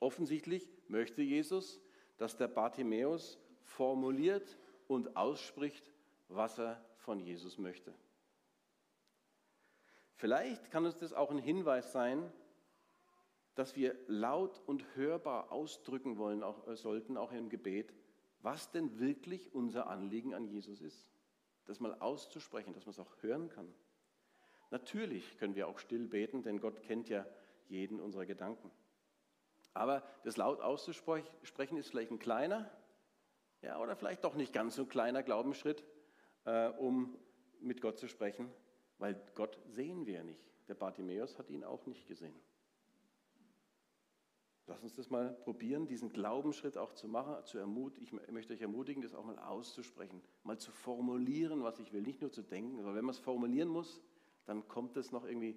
Offensichtlich 0.00 0.68
möchte 0.88 1.22
Jesus, 1.22 1.80
dass 2.16 2.36
der 2.36 2.48
Bartimäus 2.48 3.38
formuliert 3.62 4.58
und 4.88 5.16
ausspricht, 5.16 5.90
was 6.28 6.58
er 6.58 6.84
von 7.06 7.20
Jesus 7.20 7.56
möchte. 7.56 7.94
Vielleicht 10.16 10.70
kann 10.70 10.84
uns 10.84 10.96
das 10.96 11.12
auch 11.12 11.30
ein 11.30 11.38
Hinweis 11.38 11.92
sein, 11.92 12.32
dass 13.54 13.76
wir 13.76 13.96
laut 14.08 14.60
und 14.66 14.84
hörbar 14.96 15.52
ausdrücken 15.52 16.18
wollen, 16.18 16.42
auch, 16.42 16.66
äh, 16.66 16.76
sollten, 16.76 17.16
auch 17.16 17.32
im 17.32 17.48
Gebet, 17.48 17.94
was 18.40 18.70
denn 18.70 18.98
wirklich 18.98 19.54
unser 19.54 19.86
Anliegen 19.86 20.34
an 20.34 20.46
Jesus 20.46 20.80
ist. 20.80 21.10
Das 21.64 21.80
mal 21.80 21.94
auszusprechen, 22.00 22.74
dass 22.74 22.86
man 22.86 22.90
es 22.90 22.98
auch 22.98 23.22
hören 23.22 23.48
kann. 23.48 23.72
Natürlich 24.70 25.38
können 25.38 25.54
wir 25.54 25.68
auch 25.68 25.78
still 25.78 26.08
beten, 26.08 26.42
denn 26.42 26.60
Gott 26.60 26.82
kennt 26.82 27.08
ja 27.08 27.24
jeden 27.68 28.00
unserer 28.00 28.26
Gedanken. 28.26 28.70
Aber 29.74 30.02
das 30.24 30.36
laut 30.36 30.60
auszusprechen 30.60 31.76
ist 31.76 31.90
vielleicht 31.90 32.10
ein 32.10 32.18
kleiner, 32.18 32.70
ja, 33.62 33.78
oder 33.78 33.94
vielleicht 33.94 34.24
doch 34.24 34.34
nicht 34.34 34.52
ganz 34.52 34.74
so 34.74 34.82
ein 34.82 34.88
kleiner 34.88 35.22
Glaubensschritt, 35.22 35.84
äh, 36.46 36.68
um 36.78 37.16
mit 37.60 37.80
Gott 37.80 37.98
zu 37.98 38.08
sprechen, 38.08 38.50
weil 38.98 39.20
Gott 39.34 39.58
sehen 39.66 40.06
wir 40.06 40.24
nicht. 40.24 40.50
Der 40.68 40.74
Bartimäus 40.74 41.38
hat 41.38 41.50
ihn 41.50 41.64
auch 41.64 41.86
nicht 41.86 42.06
gesehen. 42.06 42.34
Lass 44.68 44.82
uns 44.82 44.96
das 44.96 45.10
mal 45.10 45.32
probieren, 45.44 45.86
diesen 45.86 46.12
Glaubensschritt 46.12 46.76
auch 46.76 46.92
zu 46.92 47.06
machen. 47.06 47.44
Zu 47.44 47.58
ermut 47.58 47.98
ich 47.98 48.12
möchte 48.12 48.52
euch 48.52 48.62
ermutigen, 48.62 49.00
das 49.00 49.14
auch 49.14 49.24
mal 49.24 49.38
auszusprechen, 49.38 50.20
mal 50.42 50.58
zu 50.58 50.72
formulieren, 50.72 51.62
was 51.62 51.78
ich 51.78 51.92
will, 51.92 52.02
nicht 52.02 52.20
nur 52.20 52.32
zu 52.32 52.42
denken. 52.42 52.80
Aber 52.80 52.94
wenn 52.94 53.04
man 53.04 53.14
es 53.14 53.20
formulieren 53.20 53.68
muss, 53.68 54.00
dann 54.44 54.66
kommt 54.66 54.96
es 54.96 55.12
noch 55.12 55.24
irgendwie 55.24 55.56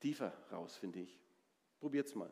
tiefer 0.00 0.32
raus, 0.50 0.76
finde 0.76 1.00
ich. 1.00 1.20
Probiert 1.78 2.08
es 2.08 2.14
mal. 2.16 2.30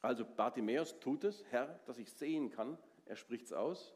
Also 0.00 0.24
Bartimäus 0.24 0.98
tut 0.98 1.24
es, 1.24 1.44
Herr, 1.50 1.78
dass 1.86 1.98
ich 1.98 2.10
sehen 2.10 2.50
kann. 2.50 2.78
Er 3.04 3.16
spricht 3.16 3.46
es 3.46 3.52
aus. 3.52 3.94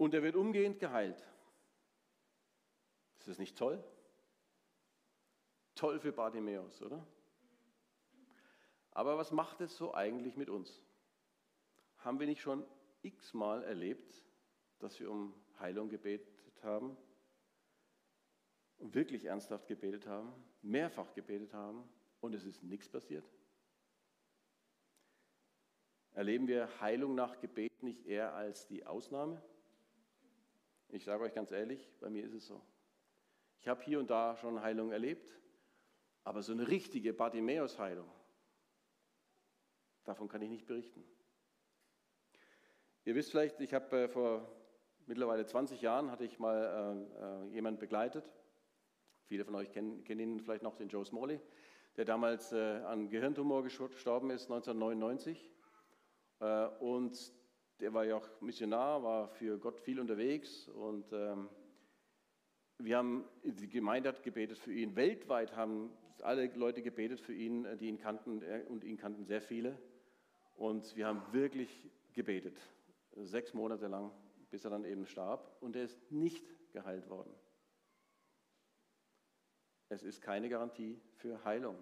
Und 0.00 0.14
er 0.14 0.22
wird 0.22 0.34
umgehend 0.34 0.78
geheilt. 0.78 1.22
Ist 3.18 3.28
das 3.28 3.38
nicht 3.38 3.58
toll? 3.58 3.84
Toll 5.74 6.00
für 6.00 6.10
Bartimäus, 6.10 6.80
oder? 6.80 7.06
Aber 8.92 9.18
was 9.18 9.30
macht 9.30 9.60
es 9.60 9.76
so 9.76 9.92
eigentlich 9.92 10.38
mit 10.38 10.48
uns? 10.48 10.82
Haben 11.98 12.18
wir 12.18 12.26
nicht 12.26 12.40
schon 12.40 12.64
x-mal 13.02 13.62
erlebt, 13.62 14.24
dass 14.78 14.98
wir 14.98 15.10
um 15.10 15.34
Heilung 15.58 15.90
gebetet 15.90 16.62
haben? 16.62 16.96
Wirklich 18.78 19.26
ernsthaft 19.26 19.66
gebetet 19.66 20.06
haben, 20.06 20.32
mehrfach 20.62 21.12
gebetet 21.12 21.52
haben 21.52 21.86
und 22.22 22.34
es 22.34 22.46
ist 22.46 22.62
nichts 22.62 22.88
passiert? 22.88 23.30
Erleben 26.12 26.48
wir 26.48 26.80
Heilung 26.80 27.14
nach 27.14 27.38
Gebet 27.38 27.82
nicht 27.82 28.06
eher 28.06 28.32
als 28.32 28.66
die 28.66 28.86
Ausnahme? 28.86 29.42
Ich 30.92 31.04
sage 31.04 31.22
euch 31.22 31.34
ganz 31.34 31.52
ehrlich, 31.52 31.88
bei 32.00 32.10
mir 32.10 32.24
ist 32.24 32.34
es 32.34 32.46
so. 32.46 32.60
Ich 33.60 33.68
habe 33.68 33.82
hier 33.82 34.00
und 34.00 34.10
da 34.10 34.36
schon 34.36 34.60
Heilung 34.60 34.90
erlebt, 34.90 35.38
aber 36.24 36.42
so 36.42 36.52
eine 36.52 36.66
richtige 36.66 37.12
Bartimäus-Heilung, 37.12 38.10
davon 40.04 40.28
kann 40.28 40.42
ich 40.42 40.48
nicht 40.48 40.66
berichten. 40.66 41.04
Ihr 43.04 43.14
wisst 43.14 43.30
vielleicht, 43.30 43.60
ich 43.60 43.72
habe 43.72 44.02
äh, 44.02 44.08
vor 44.08 44.50
mittlerweile 45.06 45.46
20 45.46 45.80
Jahren 45.80 46.10
hatte 46.10 46.24
ich 46.24 46.40
mal 46.40 47.06
äh, 47.20 47.50
äh, 47.50 47.54
jemanden 47.54 47.78
begleitet. 47.78 48.28
Viele 49.26 49.44
von 49.44 49.54
euch 49.54 49.70
kennen, 49.70 50.02
kennen 50.02 50.20
ihn 50.20 50.40
vielleicht 50.40 50.64
noch, 50.64 50.74
den 50.74 50.88
Joe 50.88 51.04
Smalley, 51.04 51.40
der 51.96 52.04
damals 52.04 52.52
an 52.52 53.08
Gehirntumor 53.08 53.62
gestorben 53.62 54.30
ist, 54.30 54.50
1999. 54.50 55.52
Äh, 56.40 56.66
und 56.80 57.32
der 57.80 57.92
war 57.94 58.04
ja 58.04 58.16
auch 58.16 58.28
Missionar, 58.40 59.02
war 59.02 59.28
für 59.28 59.58
Gott 59.58 59.80
viel 59.80 60.00
unterwegs 60.00 60.68
und 60.68 61.12
ähm, 61.12 61.48
wir 62.78 62.96
haben, 62.96 63.24
die 63.42 63.68
Gemeinde 63.68 64.08
hat 64.08 64.22
gebetet 64.22 64.58
für 64.58 64.72
ihn. 64.72 64.96
Weltweit 64.96 65.54
haben 65.54 65.90
alle 66.22 66.46
Leute 66.54 66.82
gebetet 66.82 67.20
für 67.20 67.34
ihn, 67.34 67.66
die 67.78 67.88
ihn 67.88 67.98
kannten 67.98 68.42
und 68.68 68.84
ihn 68.84 68.96
kannten 68.96 69.24
sehr 69.24 69.42
viele. 69.42 69.78
Und 70.56 70.96
wir 70.96 71.06
haben 71.06 71.22
wirklich 71.32 71.90
gebetet, 72.12 72.58
sechs 73.16 73.54
Monate 73.54 73.86
lang, 73.86 74.10
bis 74.50 74.64
er 74.64 74.70
dann 74.70 74.84
eben 74.84 75.06
starb. 75.06 75.56
Und 75.60 75.76
er 75.76 75.84
ist 75.84 76.10
nicht 76.10 76.46
geheilt 76.72 77.08
worden. 77.08 77.32
Es 79.88 80.02
ist 80.02 80.20
keine 80.20 80.48
Garantie 80.48 81.00
für 81.16 81.44
Heilung. 81.44 81.76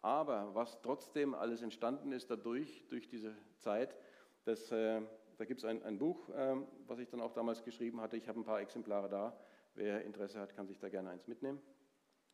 Aber 0.00 0.54
was 0.54 0.80
trotzdem 0.80 1.34
alles 1.34 1.60
entstanden 1.60 2.12
ist 2.12 2.30
dadurch, 2.30 2.86
durch 2.88 3.08
diese 3.08 3.36
Zeit, 3.56 3.96
das, 4.44 4.70
äh, 4.70 5.02
da 5.38 5.44
gibt 5.44 5.60
es 5.60 5.64
ein, 5.64 5.82
ein 5.84 5.98
Buch, 5.98 6.28
äh, 6.30 6.56
was 6.86 6.98
ich 6.98 7.08
dann 7.08 7.20
auch 7.20 7.32
damals 7.32 7.62
geschrieben 7.62 8.00
hatte. 8.00 8.16
Ich 8.16 8.28
habe 8.28 8.40
ein 8.40 8.44
paar 8.44 8.60
Exemplare 8.60 9.08
da. 9.08 9.38
Wer 9.74 10.04
Interesse 10.04 10.40
hat, 10.40 10.54
kann 10.54 10.66
sich 10.66 10.78
da 10.80 10.88
gerne 10.88 11.10
eins 11.10 11.28
mitnehmen. 11.28 11.62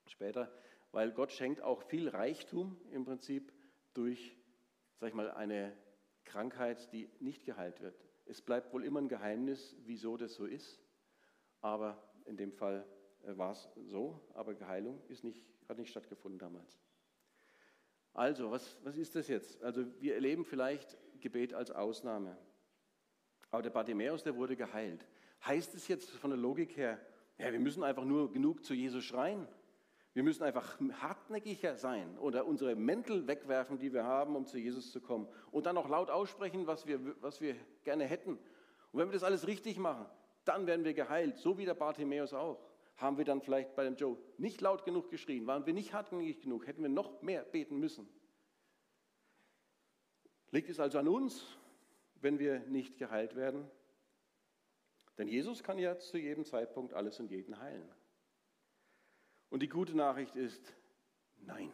Später, 0.07 0.51
weil 0.91 1.13
Gott 1.13 1.31
schenkt 1.31 1.61
auch 1.61 1.83
viel 1.83 2.09
Reichtum 2.09 2.81
im 2.91 3.05
Prinzip 3.05 3.53
durch, 3.93 4.37
sag 4.99 5.09
ich 5.09 5.15
mal, 5.15 5.31
eine 5.31 5.77
Krankheit, 6.25 6.93
die 6.93 7.11
nicht 7.21 7.45
geheilt 7.45 7.83
wird. 7.83 7.95
Es 8.25 8.41
bleibt 8.41 8.73
wohl 8.73 8.85
immer 8.85 9.03
ein 9.03 9.09
Geheimnis, 9.09 9.77
wieso 9.85 10.17
das 10.17 10.35
so 10.35 10.47
ist. 10.47 10.81
Aber 11.61 12.03
in 12.25 12.39
dem 12.39 12.53
Fall 12.53 12.87
äh, 13.23 13.37
war 13.37 13.53
es 13.53 13.69
so, 13.77 14.19
aber 14.33 14.55
Heilung 14.67 15.03
nicht, 15.23 15.45
hat 15.69 15.77
nicht 15.79 15.91
stattgefunden 15.91 16.39
damals. 16.39 16.79
Also, 18.15 18.51
was, 18.51 18.79
was 18.83 18.97
ist 18.97 19.15
das 19.15 19.29
jetzt? 19.29 19.63
Also, 19.63 19.85
wir 20.01 20.15
erleben 20.15 20.47
vielleicht 20.47 20.97
Gebet 21.21 21.53
als 21.53 21.71
Ausnahme. 21.71 22.39
Aber 23.55 23.63
der 23.63 23.71
Bartimäus, 23.71 24.25
der 24.25 24.35
wurde 24.35 24.57
geheilt. 24.57 25.07
Heißt 25.47 25.77
es 25.77 25.87
jetzt 25.87 26.11
von 26.11 26.31
der 26.31 26.37
Logik 26.37 26.77
her, 26.77 26.99
ja, 27.39 27.53
wir 27.53 27.61
müssen 27.61 27.85
einfach 27.85 28.05
nur 28.05 28.33
genug 28.33 28.65
zu 28.65 28.75
Jesus 28.75 29.05
schreien? 29.05 29.47
Wir 30.13 30.25
müssen 30.25 30.43
einfach 30.43 30.77
hartnäckiger 31.01 31.77
sein 31.77 32.19
oder 32.19 32.47
unsere 32.47 32.75
Mäntel 32.75 33.29
wegwerfen, 33.29 33.79
die 33.79 33.93
wir 33.93 34.03
haben, 34.03 34.35
um 34.35 34.45
zu 34.45 34.59
Jesus 34.59 34.91
zu 34.91 35.01
kommen. 35.01 35.29
Und 35.53 35.67
dann 35.67 35.77
auch 35.77 35.89
laut 35.89 36.11
aussprechen, 36.11 36.67
was 36.67 36.89
wir, 36.89 37.23
was 37.23 37.41
wir 37.41 37.55
gerne 37.85 38.07
hätten. 38.07 38.41
Und 38.91 38.99
wenn 38.99 39.07
wir 39.07 39.13
das 39.13 39.23
alles 39.23 39.47
richtig 39.47 39.79
machen, 39.79 40.07
dann 40.45 40.67
werden 40.67 40.85
wir 40.85 40.93
geheilt, 40.93 41.39
so 41.39 41.57
wie 41.57 41.65
der 41.65 41.75
Bartimäus 41.75 42.33
auch. 42.35 42.59
Haben 42.97 43.19
wir 43.19 43.25
dann 43.25 43.41
vielleicht 43.41 43.77
bei 43.77 43.85
dem 43.85 43.95
Joe 43.95 44.19
nicht 44.37 44.61
laut 44.63 44.85
genug 44.85 45.11
geschrien? 45.11 45.47
Waren 45.47 45.65
wir 45.65 45.75
nicht 45.75 45.95
hartnäckig 45.95 46.41
genug? 46.41 46.67
Hätten 46.67 46.83
wir 46.83 46.89
noch 46.89 47.23
mehr 47.23 47.45
beten 47.45 47.79
müssen? 47.79 48.09
Liegt 50.51 50.71
es 50.71 50.81
also 50.81 50.99
an 50.99 51.07
uns, 51.07 51.57
wenn 52.25 52.39
wir 52.39 52.61
nicht 52.61 52.99
geheilt 52.99 53.37
werden? 53.37 53.71
Denn 55.17 55.29
Jesus 55.29 55.63
kann 55.63 55.79
ja 55.79 55.97
zu 55.99 56.19
jedem 56.19 56.45
Zeitpunkt 56.45 56.93
alles 56.93 57.21
und 57.21 57.31
jeden 57.31 57.61
heilen. 57.61 57.89
Und 59.51 59.61
die 59.63 59.69
gute 59.69 59.97
Nachricht 59.97 60.35
ist, 60.35 60.75
nein, 61.37 61.73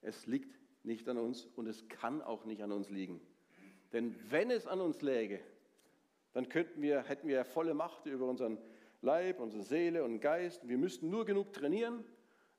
es 0.00 0.26
liegt 0.26 0.56
nicht 0.84 1.08
an 1.08 1.18
uns 1.18 1.44
und 1.44 1.66
es 1.66 1.88
kann 1.88 2.22
auch 2.22 2.44
nicht 2.44 2.62
an 2.62 2.70
uns 2.70 2.88
liegen. 2.90 3.20
Denn 3.92 4.14
wenn 4.30 4.50
es 4.50 4.66
an 4.66 4.80
uns 4.80 5.02
läge, 5.02 5.40
dann 6.32 6.48
könnten 6.48 6.82
wir, 6.82 7.02
hätten 7.02 7.26
wir 7.26 7.44
volle 7.44 7.74
Macht 7.74 8.06
über 8.06 8.26
unseren 8.26 8.58
Leib, 9.00 9.40
unsere 9.40 9.62
Seele 9.62 10.04
und 10.04 10.20
Geist. 10.20 10.68
Wir 10.68 10.78
müssten 10.78 11.10
nur 11.10 11.24
genug 11.24 11.52
trainieren 11.52 12.04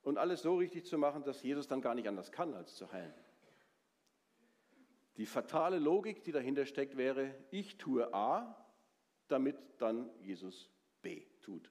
und 0.01 0.17
alles 0.17 0.41
so 0.41 0.55
richtig 0.55 0.85
zu 0.85 0.97
machen, 0.97 1.23
dass 1.23 1.43
Jesus 1.43 1.67
dann 1.67 1.81
gar 1.81 1.95
nicht 1.95 2.07
anders 2.07 2.31
kann, 2.31 2.53
als 2.53 2.75
zu 2.75 2.91
heilen. 2.91 3.13
Die 5.19 5.25
fatale 5.25 5.79
Logik, 5.79 6.23
die 6.23 6.31
dahinter 6.31 6.65
steckt, 6.65 6.95
wäre, 6.95 7.35
ich 7.51 7.77
tue 7.77 8.13
A, 8.13 8.55
damit 9.27 9.57
dann 9.77 10.09
Jesus 10.21 10.69
B 11.01 11.25
tut. 11.41 11.69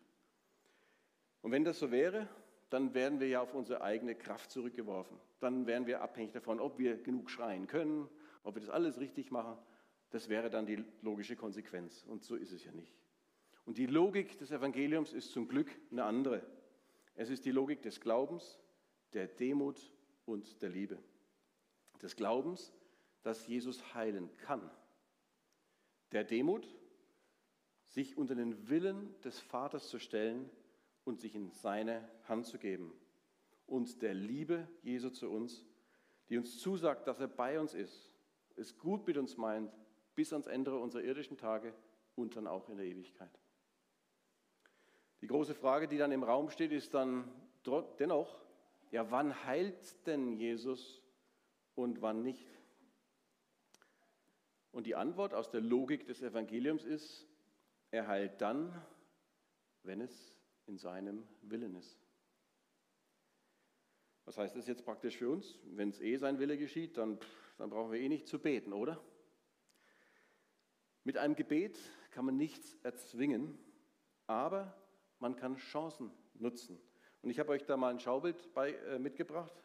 Und 1.40 1.52
wenn 1.52 1.64
das 1.64 1.78
so 1.78 1.90
wäre, 1.90 2.28
dann 2.68 2.92
werden 2.92 3.20
wir 3.20 3.28
ja 3.28 3.40
auf 3.40 3.54
unsere 3.54 3.80
eigene 3.80 4.14
Kraft 4.14 4.50
zurückgeworfen. 4.50 5.18
Dann 5.40 5.66
wären 5.66 5.86
wir 5.86 6.02
abhängig 6.02 6.32
davon, 6.32 6.60
ob 6.60 6.78
wir 6.78 6.98
genug 6.98 7.30
schreien 7.30 7.66
können, 7.66 8.06
ob 8.42 8.56
wir 8.56 8.60
das 8.60 8.68
alles 8.68 9.00
richtig 9.00 9.30
machen. 9.30 9.56
Das 10.10 10.28
wäre 10.28 10.50
dann 10.50 10.66
die 10.66 10.84
logische 11.00 11.34
Konsequenz. 11.34 12.04
Und 12.06 12.24
so 12.24 12.36
ist 12.36 12.52
es 12.52 12.66
ja 12.66 12.72
nicht. 12.72 12.94
Und 13.64 13.78
die 13.78 13.86
Logik 13.86 14.36
des 14.36 14.50
Evangeliums 14.50 15.14
ist 15.14 15.32
zum 15.32 15.48
Glück 15.48 15.70
eine 15.90 16.04
andere. 16.04 16.42
Es 17.14 17.30
ist 17.30 17.46
die 17.46 17.52
Logik 17.52 17.80
des 17.80 17.98
Glaubens, 17.98 18.60
der 19.14 19.26
Demut 19.26 19.90
und 20.26 20.60
der 20.60 20.68
Liebe. 20.68 20.98
Des 22.02 22.14
Glaubens, 22.14 22.74
dass 23.22 23.46
Jesus 23.46 23.94
heilen 23.94 24.34
kann. 24.38 24.70
Der 26.12 26.24
Demut, 26.24 26.66
sich 27.86 28.16
unter 28.16 28.34
den 28.34 28.68
Willen 28.68 29.18
des 29.22 29.40
Vaters 29.40 29.88
zu 29.88 29.98
stellen 29.98 30.50
und 31.04 31.20
sich 31.20 31.34
in 31.34 31.50
seine 31.50 32.08
Hand 32.28 32.46
zu 32.46 32.58
geben. 32.58 32.92
Und 33.66 34.02
der 34.02 34.14
Liebe 34.14 34.68
Jesu 34.82 35.10
zu 35.10 35.30
uns, 35.30 35.64
die 36.28 36.36
uns 36.36 36.58
zusagt, 36.58 37.06
dass 37.06 37.20
er 37.20 37.28
bei 37.28 37.58
uns 37.58 37.74
ist, 37.74 38.14
es 38.56 38.76
gut 38.78 39.06
mit 39.06 39.16
uns 39.16 39.36
meint, 39.36 39.72
bis 40.14 40.32
ans 40.32 40.46
Ende 40.46 40.76
unserer 40.78 41.02
irdischen 41.02 41.36
Tage 41.36 41.72
und 42.14 42.36
dann 42.36 42.46
auch 42.46 42.68
in 42.68 42.76
der 42.76 42.86
Ewigkeit. 42.86 43.30
Die 45.20 45.26
große 45.26 45.54
Frage, 45.54 45.88
die 45.88 45.98
dann 45.98 46.12
im 46.12 46.22
Raum 46.22 46.50
steht, 46.50 46.72
ist 46.72 46.94
dann 46.94 47.30
dennoch, 47.98 48.40
ja, 48.90 49.10
wann 49.10 49.44
heilt 49.44 50.06
denn 50.06 50.32
Jesus 50.32 51.02
und 51.74 52.00
wann 52.02 52.22
nicht? 52.22 52.46
Und 54.72 54.86
die 54.86 54.94
Antwort 54.94 55.34
aus 55.34 55.50
der 55.50 55.60
Logik 55.60 56.06
des 56.06 56.22
Evangeliums 56.22 56.84
ist, 56.84 57.26
er 57.90 58.06
heilt 58.06 58.40
dann, 58.40 58.74
wenn 59.82 60.00
es 60.00 60.36
in 60.66 60.76
seinem 60.76 61.26
Willen 61.42 61.74
ist. 61.74 61.98
Was 64.24 64.36
heißt 64.36 64.56
das 64.56 64.66
jetzt 64.66 64.84
praktisch 64.84 65.16
für 65.16 65.30
uns? 65.30 65.58
Wenn 65.64 65.88
es 65.88 66.00
eh 66.00 66.16
sein 66.18 66.38
Wille 66.38 66.58
geschieht, 66.58 66.98
dann, 66.98 67.18
dann 67.56 67.70
brauchen 67.70 67.92
wir 67.92 67.98
eh 67.98 68.10
nicht 68.10 68.28
zu 68.28 68.38
beten, 68.38 68.74
oder? 68.74 69.02
Mit 71.02 71.16
einem 71.16 71.34
Gebet 71.34 71.78
kann 72.10 72.26
man 72.26 72.36
nichts 72.36 72.76
erzwingen, 72.82 73.58
aber 74.26 74.78
man 75.18 75.36
kann 75.36 75.56
Chancen 75.56 76.10
nutzen. 76.34 76.78
Und 77.22 77.30
ich 77.30 77.38
habe 77.38 77.52
euch 77.52 77.64
da 77.64 77.78
mal 77.78 77.88
ein 77.88 78.00
Schaubild 78.00 78.52
bei, 78.52 78.74
äh, 78.74 78.98
mitgebracht. 78.98 79.64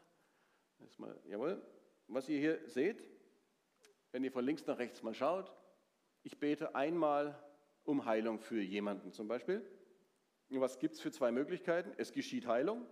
Mal, 0.97 1.19
jawohl, 1.27 1.61
was 2.07 2.29
ihr 2.29 2.39
hier 2.39 2.69
seht, 2.69 3.03
wenn 4.13 4.23
ihr 4.23 4.31
von 4.31 4.45
links 4.45 4.65
nach 4.67 4.77
rechts 4.77 5.01
mal 5.01 5.15
schaut, 5.15 5.51
ich 6.21 6.39
bete 6.39 6.75
einmal 6.75 7.37
um 7.83 8.05
Heilung 8.05 8.39
für 8.39 8.61
jemanden 8.61 9.11
zum 9.11 9.27
Beispiel. 9.27 9.65
Und 10.49 10.61
was 10.61 10.77
gibt 10.77 10.93
es 10.93 11.01
für 11.01 11.11
zwei 11.11 11.31
Möglichkeiten? 11.31 11.91
Es 11.97 12.11
geschieht 12.11 12.45
Heilung 12.45 12.85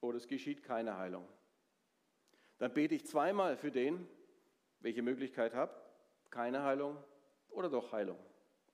oder 0.00 0.16
es 0.16 0.26
geschieht 0.26 0.62
keine 0.62 0.96
Heilung. 0.96 1.28
Dann 2.56 2.72
bete 2.72 2.94
ich 2.94 3.06
zweimal 3.06 3.58
für 3.58 3.70
den, 3.70 4.08
welche 4.80 5.02
Möglichkeit 5.02 5.54
habe, 5.54 5.74
keine 6.30 6.62
Heilung 6.62 6.96
oder 7.50 7.68
doch 7.68 7.92
Heilung. 7.92 8.18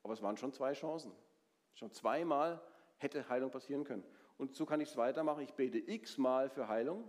Aber 0.05 0.12
es 0.12 0.23
waren 0.23 0.37
schon 0.37 0.53
zwei 0.53 0.75
Chancen. 0.75 1.12
Schon 1.75 1.90
zweimal 1.90 2.62
hätte 2.99 3.29
Heilung 3.29 3.51
passieren 3.51 3.83
können. 3.83 4.05
Und 4.38 4.55
so 4.55 4.64
kann 4.64 4.81
ich 4.81 4.90
es 4.90 4.96
weitermachen. 4.96 5.42
Ich 5.42 5.55
bete 5.55 5.79
x-mal 5.79 6.51
für 6.51 6.68
Heilung. 6.68 7.03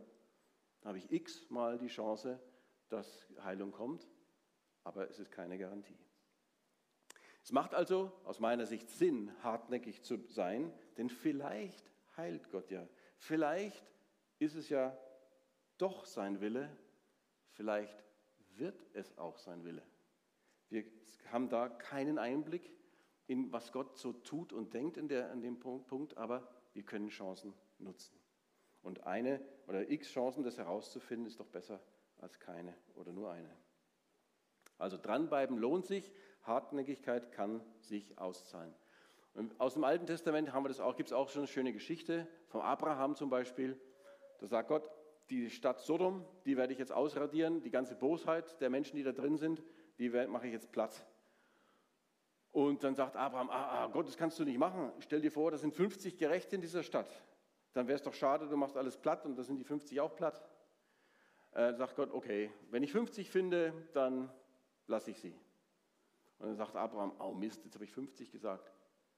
Dann 0.81 0.89
habe 0.89 0.97
ich 0.97 1.11
x-mal 1.11 1.77
die 1.77 1.87
Chance, 1.87 2.39
dass 2.91 3.27
Heilung 3.43 3.71
kommt. 3.71 4.07
Aber 4.83 5.09
es 5.09 5.19
ist 5.19 5.31
keine 5.31 5.57
Garantie. 5.57 5.97
Es 7.43 7.51
macht 7.51 7.73
also 7.73 8.11
aus 8.23 8.39
meiner 8.39 8.65
Sicht 8.65 8.89
Sinn, 8.89 9.31
hartnäckig 9.43 10.03
zu 10.03 10.17
sein, 10.27 10.71
denn 10.97 11.09
vielleicht 11.09 11.91
heilt 12.17 12.49
Gott 12.51 12.69
ja. 12.69 12.87
Vielleicht 13.17 13.91
ist 14.39 14.55
es 14.55 14.69
ja 14.69 14.97
doch 15.77 16.05
sein 16.05 16.41
Wille, 16.41 16.69
vielleicht 17.53 18.03
wird 18.55 18.85
es 18.93 19.17
auch 19.17 19.37
sein 19.37 19.63
Wille. 19.63 19.83
Wir 20.69 20.85
haben 21.31 21.49
da 21.49 21.69
keinen 21.69 22.19
Einblick 22.19 22.71
in 23.27 23.51
was 23.51 23.71
Gott 23.71 23.97
so 23.97 24.13
tut 24.13 24.53
und 24.53 24.73
denkt 24.73 24.97
in 24.97 25.07
der, 25.07 25.31
an 25.31 25.41
dem 25.41 25.59
Punkt, 25.59 26.17
aber 26.17 26.47
wir 26.73 26.83
können 26.83 27.09
Chancen 27.09 27.53
nutzen. 27.79 28.19
Und 28.81 29.05
eine 29.05 29.41
oder 29.67 29.89
x 29.89 30.09
Chancen, 30.09 30.43
das 30.43 30.57
herauszufinden, 30.57 31.27
ist 31.27 31.39
doch 31.39 31.47
besser 31.47 31.81
als 32.21 32.39
keine 32.39 32.73
oder 32.95 33.11
nur 33.11 33.31
eine. 33.31 33.49
Also 34.77 34.97
dranbleiben 34.97 35.57
lohnt 35.57 35.85
sich, 35.85 36.11
Hartnäckigkeit 36.43 37.31
kann 37.31 37.61
sich 37.81 38.17
auszahlen. 38.17 38.73
Und 39.33 39.59
aus 39.59 39.75
dem 39.75 39.83
Alten 39.83 40.05
Testament 40.05 40.51
haben 40.53 40.63
wir 40.63 40.69
das 40.69 40.79
auch, 40.79 40.95
gibt 40.95 41.09
es 41.09 41.13
auch 41.13 41.29
schon 41.29 41.41
eine 41.41 41.47
schöne 41.47 41.73
Geschichte 41.73 42.27
von 42.47 42.61
Abraham 42.61 43.15
zum 43.15 43.29
Beispiel. 43.29 43.79
Da 44.39 44.47
sagt 44.47 44.69
Gott, 44.69 44.89
die 45.29 45.49
Stadt 45.49 45.79
Sodom, 45.79 46.25
die 46.45 46.57
werde 46.57 46.73
ich 46.73 46.79
jetzt 46.79 46.91
ausradieren, 46.91 47.61
die 47.61 47.69
ganze 47.69 47.95
Bosheit 47.95 48.59
der 48.59 48.69
Menschen, 48.69 48.97
die 48.97 49.03
da 49.03 49.13
drin 49.13 49.37
sind, 49.37 49.63
die 49.99 50.09
mache 50.09 50.47
ich 50.47 50.53
jetzt 50.53 50.71
platt. 50.71 51.05
Und 52.51 52.83
dann 52.83 52.95
sagt 52.95 53.15
Abraham, 53.15 53.49
ah, 53.49 53.83
ah, 53.83 53.87
Gott, 53.87 54.07
das 54.07 54.17
kannst 54.17 54.37
du 54.39 54.43
nicht 54.43 54.57
machen. 54.57 54.91
Stell 54.99 55.21
dir 55.21 55.31
vor, 55.31 55.51
da 55.51 55.57
sind 55.57 55.73
50 55.73 56.17
Gerechte 56.17 56.55
in 56.55 56.61
dieser 56.61 56.83
Stadt. 56.83 57.09
Dann 57.71 57.87
wäre 57.87 57.95
es 57.95 58.03
doch 58.03 58.13
schade, 58.13 58.47
du 58.47 58.57
machst 58.57 58.75
alles 58.75 58.97
platt 58.97 59.25
und 59.25 59.37
da 59.37 59.43
sind 59.43 59.57
die 59.57 59.63
50 59.63 60.01
auch 60.01 60.15
platt. 60.15 60.43
Äh, 61.51 61.73
sagt 61.73 61.95
Gott, 61.95 62.11
okay, 62.11 62.51
wenn 62.69 62.83
ich 62.83 62.91
50 62.91 63.29
finde, 63.29 63.73
dann 63.93 64.31
lasse 64.87 65.11
ich 65.11 65.19
sie. 65.19 65.35
Und 66.39 66.47
dann 66.47 66.55
sagt 66.55 66.75
Abraham, 66.75 67.13
oh 67.19 67.33
Mist, 67.33 67.63
jetzt 67.65 67.75
habe 67.75 67.83
ich 67.83 67.91
50 67.91 68.31
gesagt. 68.31 68.71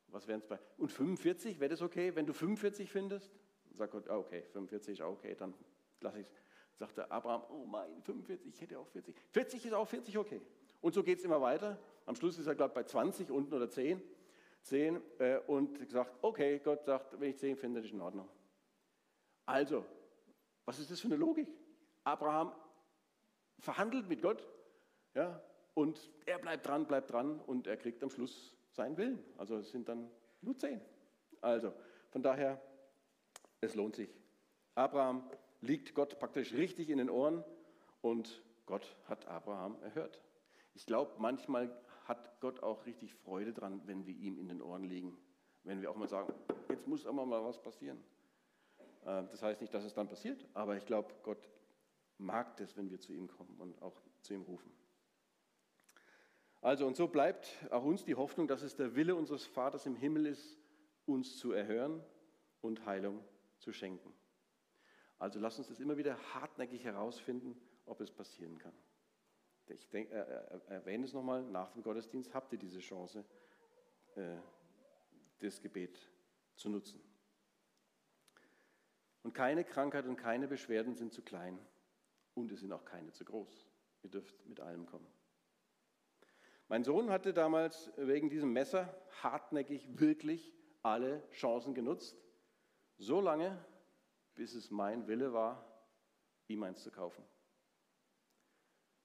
Was 0.07 0.27
wären 0.27 0.39
es 0.39 0.45
bei? 0.45 0.59
Und 0.77 0.91
45, 0.91 1.59
wäre 1.59 1.69
das 1.69 1.81
okay, 1.81 2.15
wenn 2.15 2.25
du 2.25 2.33
45 2.33 2.91
findest? 2.91 3.31
sagt 3.75 3.91
Gott, 3.91 4.07
ah, 4.09 4.17
okay, 4.17 4.43
45 4.51 4.99
ist 4.99 5.01
okay, 5.01 5.35
dann 5.35 5.53
lasse 5.99 6.19
ich 6.19 6.27
es. 6.27 6.33
Sagte 6.77 7.09
Abraham, 7.09 7.43
oh 7.49 7.65
mein, 7.65 8.01
45, 8.01 8.53
ich 8.53 8.61
hätte 8.61 8.79
auch 8.79 8.87
40. 8.87 9.15
40 9.31 9.65
ist 9.65 9.73
auch 9.73 9.87
40 9.87 10.17
okay. 10.17 10.41
Und 10.81 10.93
so 10.93 11.03
geht 11.03 11.19
es 11.19 11.25
immer 11.25 11.41
weiter. 11.41 11.79
Am 12.05 12.15
Schluss 12.15 12.37
ist 12.37 12.47
er, 12.47 12.55
glaube 12.55 12.71
ich, 12.71 12.75
bei 12.75 12.83
20 12.83 13.29
unten 13.31 13.53
oder 13.53 13.69
10. 13.69 14.01
10 14.63 15.01
äh, 15.19 15.39
und 15.47 15.79
gesagt, 15.79 16.17
okay, 16.21 16.59
Gott 16.59 16.83
sagt, 16.83 17.19
wenn 17.19 17.29
ich 17.29 17.37
10 17.37 17.57
finde, 17.57 17.79
das 17.79 17.87
ist 17.87 17.93
in 17.93 18.01
Ordnung. 18.01 18.27
Also, 19.45 19.85
was 20.65 20.79
ist 20.79 20.91
das 20.91 20.99
für 20.99 21.07
eine 21.07 21.15
Logik? 21.15 21.47
Abraham 22.03 22.51
verhandelt 23.59 24.07
mit 24.09 24.21
Gott 24.21 24.45
ja, 25.13 25.41
und 25.73 26.09
er 26.25 26.39
bleibt 26.39 26.67
dran, 26.67 26.85
bleibt 26.85 27.11
dran 27.11 27.39
und 27.39 27.67
er 27.67 27.77
kriegt 27.77 28.03
am 28.03 28.09
Schluss 28.09 28.55
seinen 28.71 28.97
Willen. 28.97 29.23
Also 29.37 29.57
es 29.57 29.71
sind 29.71 29.87
dann 29.87 30.09
nur 30.41 30.57
10. 30.57 30.81
Also, 31.41 31.73
von 32.09 32.21
daher 32.21 32.61
es 33.61 33.75
lohnt 33.75 33.95
sich. 33.95 34.09
Abraham 34.75 35.29
liegt 35.61 35.93
Gott 35.93 36.19
praktisch 36.19 36.53
richtig 36.53 36.89
in 36.89 36.97
den 36.97 37.09
Ohren 37.09 37.43
und 38.01 38.41
Gott 38.65 38.95
hat 39.07 39.27
Abraham 39.27 39.77
erhört. 39.81 40.21
Ich 40.73 40.85
glaube, 40.85 41.11
manchmal 41.19 41.69
hat 42.05 42.39
Gott 42.41 42.61
auch 42.63 42.85
richtig 42.85 43.13
Freude 43.13 43.53
dran, 43.53 43.81
wenn 43.85 44.05
wir 44.05 44.15
ihm 44.15 44.37
in 44.39 44.47
den 44.49 44.61
Ohren 44.61 44.83
liegen. 44.83 45.17
Wenn 45.63 45.81
wir 45.81 45.89
auch 45.89 45.95
mal 45.95 46.09
sagen, 46.09 46.33
jetzt 46.69 46.87
muss 46.87 47.05
aber 47.05 47.25
mal 47.25 47.43
was 47.43 47.61
passieren. 47.61 48.03
Äh, 49.05 49.23
das 49.31 49.41
heißt 49.41 49.61
nicht, 49.61 49.73
dass 49.73 49.83
es 49.85 49.93
dann 49.93 50.09
passiert, 50.09 50.45
aber 50.53 50.75
ich 50.75 50.85
glaube, 50.85 51.13
Gott 51.23 51.49
mag 52.17 52.57
das, 52.57 52.75
wenn 52.77 52.89
wir 52.89 52.99
zu 52.99 53.13
ihm 53.13 53.27
kommen 53.27 53.59
und 53.59 53.81
auch 53.81 54.01
zu 54.21 54.33
ihm 54.33 54.41
rufen. 54.43 54.71
Also, 56.61 56.87
und 56.87 56.95
so 56.95 57.07
bleibt 57.07 57.57
auch 57.71 57.83
uns 57.83 58.05
die 58.05 58.15
Hoffnung, 58.15 58.47
dass 58.47 58.61
es 58.61 58.75
der 58.75 58.95
Wille 58.95 59.15
unseres 59.15 59.45
Vaters 59.45 59.85
im 59.85 59.95
Himmel 59.95 60.25
ist, 60.25 60.57
uns 61.05 61.37
zu 61.37 61.51
erhören 61.51 62.01
und 62.61 62.85
Heilung 62.85 63.21
zu 63.59 63.73
schenken. 63.73 64.13
Also 65.19 65.39
lasst 65.39 65.59
uns 65.59 65.67
das 65.67 65.79
immer 65.79 65.97
wieder 65.97 66.17
hartnäckig 66.33 66.83
herausfinden, 66.85 67.59
ob 67.85 67.99
es 67.99 68.11
passieren 68.11 68.57
kann. 68.57 68.73
Ich 69.67 69.89
denk, 69.89 70.11
äh, 70.11 70.19
äh, 70.19 70.59
erwähne 70.69 71.05
es 71.05 71.13
nochmal, 71.13 71.43
nach 71.43 71.71
dem 71.71 71.83
Gottesdienst 71.83 72.33
habt 72.33 72.51
ihr 72.53 72.59
diese 72.59 72.79
Chance, 72.79 73.25
äh, 74.15 74.37
das 75.39 75.61
Gebet 75.61 75.97
zu 76.55 76.69
nutzen. 76.69 77.01
Und 79.23 79.33
keine 79.33 79.63
Krankheit 79.63 80.05
und 80.05 80.17
keine 80.17 80.47
Beschwerden 80.47 80.95
sind 80.95 81.13
zu 81.13 81.21
klein 81.21 81.57
und 82.35 82.51
es 82.51 82.59
sind 82.59 82.71
auch 82.71 82.85
keine 82.85 83.11
zu 83.11 83.25
groß. 83.25 83.69
Ihr 84.03 84.09
dürft 84.09 84.45
mit 84.47 84.59
allem 84.59 84.85
kommen. 84.85 85.07
Mein 86.67 86.83
Sohn 86.83 87.09
hatte 87.09 87.33
damals 87.33 87.91
wegen 87.97 88.29
diesem 88.29 88.51
Messer 88.51 88.93
hartnäckig 89.21 89.99
wirklich 89.99 90.53
alle 90.81 91.23
Chancen 91.31 91.73
genutzt 91.73 92.23
so 92.97 93.21
lange, 93.21 93.63
bis 94.35 94.53
es 94.55 94.71
mein 94.71 95.07
Wille 95.07 95.33
war, 95.33 95.63
ihm 96.47 96.63
eins 96.63 96.83
zu 96.83 96.91
kaufen. 96.91 97.23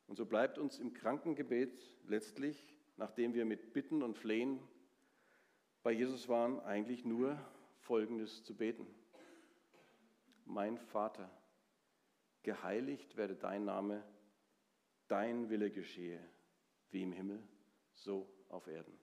Und 0.06 0.16
so 0.16 0.24
bleibt 0.24 0.58
uns 0.58 0.78
im 0.78 0.94
Krankengebet 0.94 1.78
letztlich, 2.04 2.66
nachdem 2.96 3.34
wir 3.34 3.44
mit 3.44 3.72
Bitten 3.72 4.02
und 4.02 4.16
Flehen 4.16 4.60
bei 5.82 5.92
Jesus 5.92 6.28
waren, 6.28 6.60
eigentlich 6.60 7.04
nur 7.04 7.38
Folgendes 7.80 8.42
zu 8.42 8.56
beten. 8.56 8.86
Mein 10.44 10.78
Vater, 10.78 11.30
geheiligt 12.48 13.18
werde 13.18 13.36
dein 13.36 13.66
Name, 13.66 14.02
dein 15.06 15.50
Wille 15.50 15.70
geschehe, 15.70 16.18
wie 16.88 17.02
im 17.02 17.12
Himmel, 17.12 17.46
so 17.92 18.26
auf 18.48 18.66
Erden. 18.68 18.98